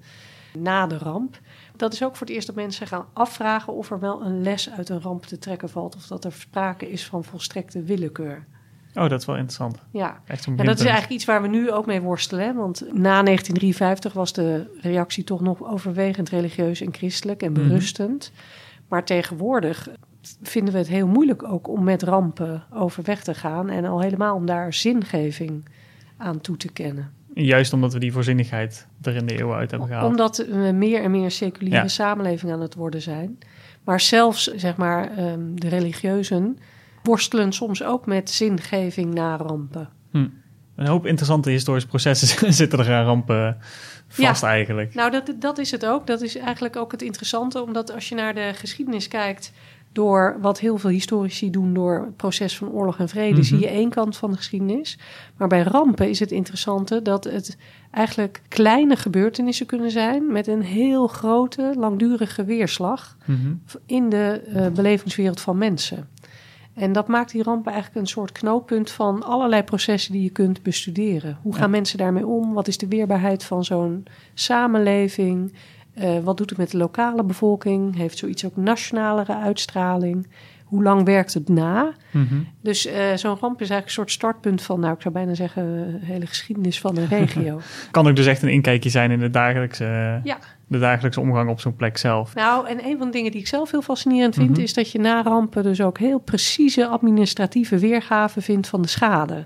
na 0.58 0.88
de 0.88 0.98
ramp. 0.98 1.40
Dat 1.76 1.94
is 1.94 2.04
ook 2.04 2.16
voor 2.16 2.28
het 2.28 2.36
eerst 2.36 2.48
dat 2.48 2.56
mensen 2.56 2.88
gaan 2.88 3.06
afvragen 3.14 3.74
of 3.74 3.92
er 3.92 4.00
wel 4.00 4.22
een 4.26 4.42
les 4.42 4.70
uit 4.70 4.90
een 4.90 5.02
ramp 5.02 5.26
te 5.26 5.38
trekken 5.38 5.70
valt, 5.70 5.96
of 5.96 6.08
dat 6.08 6.26
er 6.26 6.32
sprake 6.32 6.92
is 6.92 7.06
van 7.06 7.24
volstrekte 7.24 7.84
willekeur. 7.84 8.46
Oh, 8.94 9.10
dat 9.10 9.20
is 9.20 9.26
wel 9.26 9.36
interessant. 9.36 9.78
Ja, 9.92 10.22
Echt 10.26 10.58
dat 10.66 10.80
is 10.80 10.86
eigenlijk 10.86 11.12
iets 11.14 11.26
waar 11.26 11.42
we 11.42 11.48
nu 11.48 11.72
ook 11.72 11.86
mee 11.86 12.02
worstelen. 12.02 12.46
Hè? 12.46 12.54
Want 12.54 12.80
na 12.82 13.24
1953 13.24 14.14
was 14.14 14.34
de 14.34 14.78
reactie 14.82 15.24
toch 15.24 15.42
nog 15.42 15.64
overwegend 15.64 16.30
religieus 16.30 16.82
en 16.82 16.94
christelijk 16.94 17.42
en 17.42 17.52
Mhm. 17.52 17.62
berustend. 17.68 18.32
Maar 18.88 19.04
tegenwoordig 19.06 19.90
vinden 20.42 20.74
we 20.74 20.80
het 20.80 20.88
heel 20.88 21.08
moeilijk 21.08 21.44
ook 21.44 21.68
om 21.68 21.84
met 21.84 22.04
rampen 22.04 22.64
overweg 22.74 23.24
te 23.24 23.34
gaan. 23.34 23.70
En 23.70 23.86
al 23.86 24.02
helemaal 24.02 24.36
om 24.36 24.46
daar 24.46 24.74
zingeving 24.74 25.66
aan 26.18 26.42
toe 26.42 26.58
te 26.58 26.72
kennen. 26.72 27.12
Juist 27.34 27.74
omdat 27.74 27.94
we 27.94 28.00
die 28.00 28.12
voorzienigheid 28.12 28.88
er 29.02 29.16
in 29.16 29.26
de 29.26 29.38
eeuwen 29.38 29.56
uit 29.58 29.72
hebben 29.72 29.88
gehaald. 29.88 30.10
Omdat 30.12 30.38
we 30.38 30.72
meer 30.74 31.04
en 31.04 31.12
meer 31.12 31.32
seculiere 31.32 31.82
Ja. 31.82 31.88
samenleving 31.88 32.52
aan 32.52 32.62
het 32.62 32.76
worden 32.76 33.02
zijn. 33.02 33.38
Maar 33.84 34.00
zelfs 34.00 34.44
zeg 34.56 34.76
maar, 34.78 35.18
ehm, 35.18 35.56
de 35.56 35.70
religieuzen 35.70 36.58
worstelen 37.04 37.52
soms 37.52 37.84
ook 37.84 38.06
met 38.06 38.30
zingeving 38.30 39.14
na 39.14 39.38
rampen. 39.38 39.90
Hm. 40.12 40.28
Een 40.76 40.88
hoop 40.88 41.06
interessante 41.06 41.50
historische 41.50 41.90
processen 41.90 42.54
zitten 42.54 42.80
er 42.80 42.94
aan 42.94 43.06
rampen 43.06 43.58
vast 44.08 44.44
eigenlijk. 44.44 44.94
Nou, 44.94 45.12
dat, 45.12 45.34
dat 45.40 45.58
is 45.58 45.72
het 45.72 45.86
ook. 45.86 46.08
Dat 46.08 46.22
is 46.22 46.38
eigenlijk 46.38 46.76
ook 46.76 46.92
het 46.92 47.02
interessante, 47.02 47.64
omdat 47.64 47.94
als 47.94 48.10
je 48.10 48.16
naar 48.16 48.34
de 48.34 48.52
geschiedenis 48.54 49.08
kijkt, 49.08 49.52
door 49.94 50.38
wat 50.42 50.60
heel 50.60 50.78
veel 50.78 50.90
historici 50.90 51.50
doen 51.50 51.74
door 51.74 52.02
het 52.06 52.16
proces 52.16 52.58
van 52.58 52.70
oorlog 52.70 53.00
en 53.00 53.10
vrede, 53.10 53.34
Mhm. 53.34 53.44
zie 53.44 53.60
je 53.60 53.68
één 53.68 53.90
kant 53.90 54.18
van 54.18 54.32
de 54.32 54.38
geschiedenis. 54.38 55.00
Maar 55.38 55.48
bij 55.48 55.62
rampen 55.62 56.10
is 56.10 56.20
het 56.20 56.32
interessante 56.32 57.02
dat 57.02 57.24
het 57.24 57.58
eigenlijk 57.92 58.42
kleine 58.48 58.96
gebeurtenissen 58.96 59.66
kunnen 59.66 59.92
zijn 59.92 60.32
met 60.32 60.48
een 60.48 60.62
heel 60.62 61.08
grote, 61.08 61.74
langdurige 61.78 62.44
weerslag 62.44 63.18
Mhm. 63.26 63.54
in 63.86 64.10
de 64.10 64.42
eh, 64.54 64.68
belevingswereld 64.68 65.42
van 65.42 65.58
mensen. 65.58 66.08
En 66.74 66.92
dat 66.94 67.08
maakt 67.08 67.32
die 67.32 67.44
rampen 67.44 67.72
eigenlijk 67.72 68.02
een 68.02 68.12
soort 68.12 68.32
knooppunt 68.32 68.92
van 68.92 69.24
allerlei 69.24 69.64
processen 69.64 70.12
die 70.14 70.24
je 70.24 70.30
kunt 70.30 70.64
bestuderen. 70.64 71.38
Hoe 71.42 71.54
gaan 71.54 71.62
Ja. 71.64 71.68
mensen 71.70 71.98
daarmee 71.98 72.28
om? 72.28 72.54
Wat 72.54 72.68
is 72.68 72.78
de 72.78 72.88
weerbaarheid 72.88 73.44
van 73.44 73.64
zo'n 73.64 74.06
samenleving? 74.34 75.54
Eh, 75.94 76.18
wat 76.24 76.38
doet 76.38 76.50
het 76.50 76.60
met 76.60 76.72
de 76.72 76.78
lokale 76.78 77.24
bevolking? 77.24 77.96
Heeft 77.96 78.18
zoiets 78.18 78.46
ook 78.46 78.56
nationalere 78.56 79.36
uitstraling? 79.36 80.28
Hoe 80.66 80.84
lang 80.84 81.04
werkt 81.06 81.34
het 81.34 81.50
na? 81.50 81.92
Mhm. 82.12 82.36
Dus 82.62 82.86
eh, 82.86 83.14
zo'n 83.16 83.38
ramp 83.40 83.54
is 83.62 83.70
eigenlijk 83.70 83.86
een 83.86 83.92
soort 83.92 84.12
startpunt 84.12 84.62
van, 84.62 84.80
nou, 84.80 84.94
ik 84.94 85.02
zou 85.02 85.14
bijna 85.14 85.34
zeggen, 85.34 85.64
de 86.00 86.06
hele 86.06 86.26
geschiedenis 86.26 86.80
van 86.80 86.98
een 86.98 87.08
regio. 87.08 87.62
Kan 87.92 88.08
ook 88.08 88.16
dus 88.16 88.26
echt 88.26 88.42
een 88.42 88.50
inkijkje 88.50 88.90
zijn 88.90 89.12
in 89.12 89.20
de 89.20 89.30
dagelijkse, 89.30 90.20
Ja. 90.24 90.38
de 90.68 90.80
dagelijkse 90.80 91.20
omgang 91.20 91.50
op 91.50 91.60
zo'n 91.60 91.76
plek 91.76 91.98
zelf. 91.98 92.36
Nou, 92.36 92.68
en 92.68 92.86
een 92.86 92.98
van 92.98 93.06
de 93.08 93.14
dingen 93.14 93.32
die 93.32 93.40
ik 93.42 93.48
zelf 93.48 93.72
heel 93.72 93.82
fascinerend 93.82 94.36
vind, 94.36 94.50
Mhm. 94.50 94.60
is 94.62 94.74
dat 94.74 94.92
je 94.92 95.00
na 95.00 95.24
rampen 95.24 95.64
dus 95.64 95.82
ook 95.82 95.98
heel 95.98 96.20
precieze 96.20 96.88
administratieve 96.88 97.78
weergave 97.78 98.42
vindt 98.42 98.68
van 98.68 98.82
de 98.82 98.88
schade. 98.88 99.46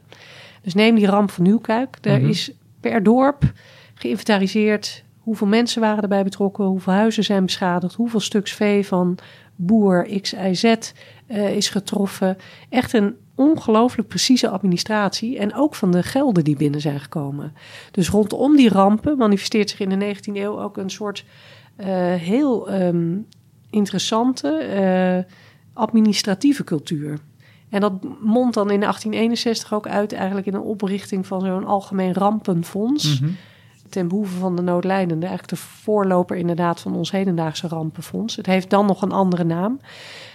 Dus 0.62 0.74
neem 0.74 0.96
die 0.96 1.06
ramp 1.08 1.32
van 1.32 1.44
Nieuwkuik. 1.44 1.98
Daar 2.02 2.20
Mhm. 2.20 2.30
is 2.30 2.52
per 2.80 3.04
dorp 3.04 3.44
geïnventariseerd 3.94 5.04
hoeveel 5.26 5.48
mensen 5.48 5.82
waren 5.82 6.02
erbij 6.02 6.24
betrokken, 6.24 6.66
hoeveel 6.66 6.94
huizen 6.94 7.24
zijn 7.24 7.46
beschadigd, 7.46 7.96
hoeveel 7.96 8.20
stuks 8.20 8.52
vee 8.52 8.86
van 8.86 9.18
boer 9.56 10.22
X, 10.22 10.34
Y, 10.34 10.54
Z 10.54 10.64
eh, 10.64 11.56
is 11.56 11.70
getroffen. 11.70 12.38
Echt 12.70 12.94
een 12.94 13.16
ongelooflijk 13.36 14.08
precieze 14.08 14.50
administratie 14.50 15.38
en 15.38 15.56
ook 15.56 15.76
van 15.76 15.92
de 15.92 16.04
gelden 16.04 16.44
die 16.44 16.56
binnen 16.56 16.82
zijn 16.82 17.00
gekomen. 17.00 17.54
Dus 17.92 18.10
rondom 18.10 18.56
die 18.56 18.70
rampen 18.70 19.18
manifesteert 19.18 19.70
zich 19.70 19.80
in 19.80 20.00
de 20.00 20.16
19e 20.16 20.34
eeuw 20.34 20.62
ook 20.62 20.78
een 20.78 20.90
soort 20.90 21.26
eh, 21.76 21.88
heel 22.14 22.70
ehm, 22.70 23.18
interessante 23.70 24.58
eh, 24.58 25.34
administratieve 25.74 26.64
cultuur. 26.64 27.20
En 27.70 27.82
dat 27.82 27.94
mondt 28.22 28.54
dan 28.54 28.72
in 28.72 28.80
1861 28.80 29.74
ook 29.74 29.88
uit 29.88 30.14
eigenlijk 30.14 30.48
in 30.48 30.54
een 30.54 30.62
oprichting 30.62 31.28
van 31.28 31.42
zo'n 31.42 31.66
algemeen 31.66 32.14
rampenfonds. 32.14 33.20
Mhm. 33.20 33.32
Ten 33.96 34.08
behoeve 34.08 34.38
van 34.38 34.56
de 34.56 34.62
noodlijdenden. 34.62 35.30
Eigenlijk 35.30 35.50
de 35.62 35.68
voorloper 35.68 36.38
inderdaad 36.38 36.80
van 36.80 36.96
ons 36.96 37.12
hedendaagse 37.12 37.68
rampenfonds. 37.68 38.36
Het 38.36 38.46
heeft 38.46 38.70
dan 38.70 38.86
nog 38.86 39.02
een 39.02 39.12
andere 39.12 39.44
naam. 39.44 39.80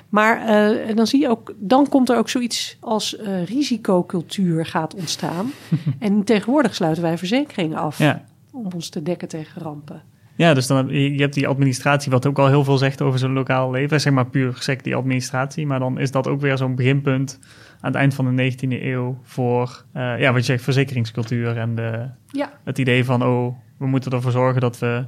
Maar 0.08 0.46
eh, 0.46 0.96
dan 0.96 1.06
zie 1.06 1.20
je 1.20 1.28
ook, 1.28 1.54
dan 1.58 1.88
komt 1.88 2.08
er 2.08 2.16
ook 2.16 2.28
zoiets 2.28 2.76
als 2.80 3.16
eh, 3.16 3.44
risicocultuur 3.44 4.66
gaat 4.66 4.94
ontstaan. 4.94 5.50
en 5.98 6.24
tegenwoordig 6.24 6.74
sluiten 6.74 7.02
wij 7.02 7.18
verzekeringen 7.18 7.78
af 7.78 7.98
Ja. 7.98 8.24
om 8.52 8.68
ons 8.74 8.88
te 8.88 9.02
dekken 9.02 9.28
tegen 9.28 9.62
rampen. 9.62 10.02
Ja, 10.40 10.54
dus 10.54 10.66
dan 10.66 10.76
heb 10.76 10.90
je, 10.90 11.12
je 11.12 11.20
hebt 11.20 11.34
die 11.34 11.48
administratie, 11.48 12.10
wat 12.10 12.26
ook 12.26 12.38
al 12.38 12.48
heel 12.48 12.64
veel 12.64 12.78
zegt 12.78 13.02
over 13.02 13.18
zo'n 13.18 13.32
lokaal 13.32 13.70
leven. 13.70 14.00
Zeg 14.00 14.12
maar 14.12 14.26
puur 14.26 14.54
gezegd 14.54 14.84
die 14.84 14.94
administratie. 14.94 15.66
Maar 15.66 15.78
dan 15.78 15.98
is 15.98 16.10
dat 16.10 16.28
ook 16.28 16.40
weer 16.40 16.56
zo'n 16.56 16.74
beginpunt 16.74 17.38
aan 17.80 17.90
het 17.90 17.94
eind 17.94 18.14
van 18.14 18.36
de 18.36 18.52
19e 18.52 18.82
eeuw 18.82 19.18
voor, 19.22 19.84
eh, 19.92 20.20
ja, 20.20 20.32
wat 20.32 20.40
je 20.40 20.52
zegt, 20.52 20.62
verzekeringscultuur 20.62 21.56
en 21.56 21.74
de, 21.74 22.08
Ja, 22.26 22.52
het 22.64 22.78
idee 22.78 23.04
van, 23.04 23.24
oh, 23.24 23.56
we 23.78 23.86
moeten 23.86 24.12
ervoor 24.12 24.30
zorgen 24.30 24.60
dat 24.60 24.78
we 24.78 25.04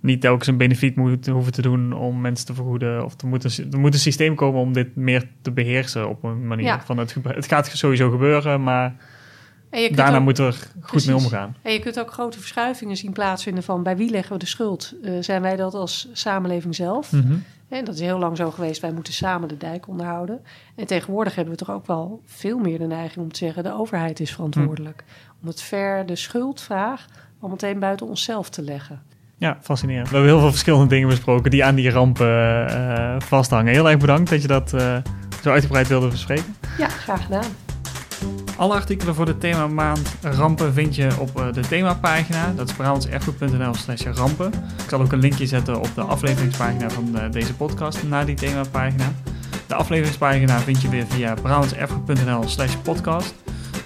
niet 0.00 0.20
telkens 0.20 0.46
een 0.46 0.56
benefiet 0.56 0.96
moeten 0.96 1.32
hoeven 1.32 1.52
te 1.52 1.62
doen 1.62 1.92
om 1.92 2.20
mensen 2.20 2.46
te 2.46 2.54
vergoeden. 2.54 3.04
Of 3.04 3.20
er 3.20 3.28
moet 3.28 3.44
een, 3.44 3.72
er 3.72 3.78
moet 3.78 3.94
een 3.94 4.00
systeem 4.00 4.34
komen 4.34 4.60
om 4.60 4.72
dit 4.72 4.96
meer 4.96 5.24
te 5.42 5.52
beheersen 5.52 6.08
op 6.08 6.24
een 6.24 6.46
manier. 6.46 6.64
Ja. 6.64 6.82
Van 6.84 6.98
het, 6.98 7.16
het 7.22 7.46
gaat 7.46 7.66
sowieso 7.66 8.10
gebeuren, 8.10 8.62
maar 8.62 8.94
daarna 9.70 10.16
ook- 10.16 10.22
moet 10.22 10.38
er 10.38 10.52
goed 10.52 10.86
Precies. 10.86 11.06
mee 11.06 11.16
omgaan. 11.16 11.56
En 11.62 11.72
je 11.72 11.78
kunt 11.78 12.00
ook 12.00 12.12
grote 12.12 12.38
verschuivingen 12.38 12.96
zien 12.96 13.12
plaatsvinden 13.12 13.62
van 13.62 13.82
bij 13.82 13.96
wie 13.96 14.10
leggen 14.10 14.32
we 14.32 14.38
de 14.38 14.46
schuld? 14.46 14.94
Eh, 15.02 15.12
zijn 15.20 15.42
wij 15.42 15.56
dat 15.56 15.74
als 15.74 16.08
samenleving 16.12 16.74
zelf? 16.74 17.12
Mhm. 17.12 17.34
En 17.68 17.84
dat 17.84 17.94
is 17.94 18.00
heel 18.00 18.18
lang 18.18 18.36
zo 18.36 18.50
geweest. 18.50 18.80
Wij 18.80 18.92
moeten 18.92 19.12
samen 19.12 19.48
de 19.48 19.56
dijk 19.56 19.88
onderhouden. 19.88 20.40
En 20.74 20.86
tegenwoordig 20.86 21.34
hebben 21.34 21.52
we 21.54 21.58
toch 21.64 21.70
ook 21.74 21.86
wel 21.86 22.22
veel 22.26 22.58
meer 22.58 22.78
de 22.78 22.86
neiging 22.86 23.24
om 23.24 23.32
te 23.32 23.38
zeggen: 23.38 23.62
de 23.62 23.74
overheid 23.74 24.20
is 24.20 24.32
verantwoordelijk. 24.32 25.04
Om 25.42 25.48
het 25.48 25.62
ver 25.62 26.06
de 26.06 26.16
schuldvraag 26.16 27.06
al 27.40 27.48
meteen 27.48 27.78
buiten 27.78 28.06
onszelf 28.06 28.50
te 28.50 28.62
leggen. 28.62 29.02
Ja, 29.38 29.58
fascinerend. 29.62 30.08
We 30.08 30.14
hebben 30.14 30.32
heel 30.32 30.40
veel 30.40 30.50
verschillende 30.50 30.86
dingen 30.88 31.08
besproken 31.08 31.50
die 31.50 31.64
aan 31.64 31.74
die 31.74 31.90
rampen 31.90 32.66
eh, 32.68 33.14
vasthangen. 33.20 33.72
Heel 33.72 33.90
erg 33.90 33.98
bedankt 33.98 34.30
dat 34.30 34.42
je 34.42 34.48
dat 34.48 34.72
eh, 34.72 34.96
zo 35.42 35.50
uitgebreid 35.50 35.88
wilde 35.88 36.08
bespreken. 36.08 36.56
Ja, 36.78 36.88
graag 36.88 37.22
gedaan. 37.24 37.44
Alle 38.56 38.74
artikelen 38.74 39.14
voor 39.14 39.24
de 39.24 39.38
themamaand 39.38 40.14
rampen 40.22 40.72
vind 40.72 40.94
je 40.94 41.08
op 41.18 41.40
uh, 41.40 41.52
de 41.52 41.60
themapagina. 41.60 42.52
Dat 42.56 42.68
is 42.68 42.74
brabantserfgoed.nl 42.74 43.74
slash 43.74 44.02
rampen. 44.02 44.52
Ik 44.82 44.88
zal 44.88 45.00
ook 45.00 45.12
een 45.12 45.18
linkje 45.18 45.46
zetten 45.46 45.78
op 45.78 45.90
de 45.94 46.02
afleveringspagina 46.02 46.90
van 46.90 47.16
deze 47.30 47.54
podcast 47.54 48.02
naar 48.02 48.26
die 48.26 48.34
themapagina. 48.34 49.12
De 49.66 49.74
afleveringspagina 49.74 50.58
vind 50.58 50.82
je 50.82 50.88
weer 50.88 51.06
via 51.08 51.34
brabantserfgoed.nl 51.34 52.48
slash 52.48 52.74
podcast. 52.74 53.34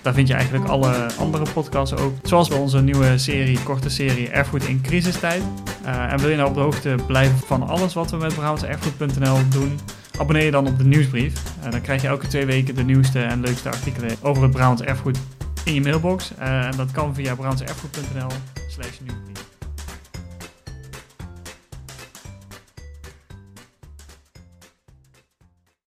Daar 0.02 0.14
vind 0.14 0.28
je 0.28 0.35
eigenlijk 0.35 0.68
alle 0.68 1.06
andere 1.18 1.44
podcasts 1.52 1.96
ook. 1.96 2.12
Zoals 2.22 2.48
bij 2.48 2.59
onze 2.59 2.80
nieuwe 2.80 3.18
serie, 3.18 3.62
korte 3.62 3.90
serie 3.90 4.28
Erfgoed 4.28 4.64
in 4.64 4.80
crisistijd. 4.80 5.42
Uh, 5.84 6.12
en 6.12 6.18
wil 6.18 6.28
je 6.28 6.36
nou 6.36 6.48
op 6.48 6.54
de 6.54 6.60
hoogte 6.60 6.94
blijven 7.06 7.38
van 7.38 7.68
alles 7.68 7.94
wat 7.94 8.10
we 8.10 8.16
met 8.16 8.34
brabantserfgoed.nl 8.34 9.38
doen... 9.48 9.78
Abonneer 10.20 10.44
je 10.44 10.50
dan 10.50 10.66
op 10.66 10.78
de 10.78 10.84
nieuwsbrief. 10.84 11.42
Uh, 11.64 11.70
dan 11.70 11.80
krijg 11.80 12.02
je 12.02 12.08
elke 12.08 12.26
twee 12.26 12.46
weken 12.46 12.74
de 12.74 12.82
nieuwste 12.82 13.22
en 13.22 13.40
leukste 13.40 13.68
artikelen 13.68 14.16
over 14.22 14.42
het 14.42 14.52
Brabants 14.52 14.82
erfgoed 14.82 15.18
in 15.64 15.74
je 15.74 15.80
mailbox. 15.80 16.32
Uh, 16.38 16.66
en 16.66 16.76
dat 16.76 16.90
kan 16.90 17.14
via 17.14 17.34
brabantserfgoed.nl 17.34 18.30
slash 18.68 18.98
nieuwsbrief. 19.00 19.49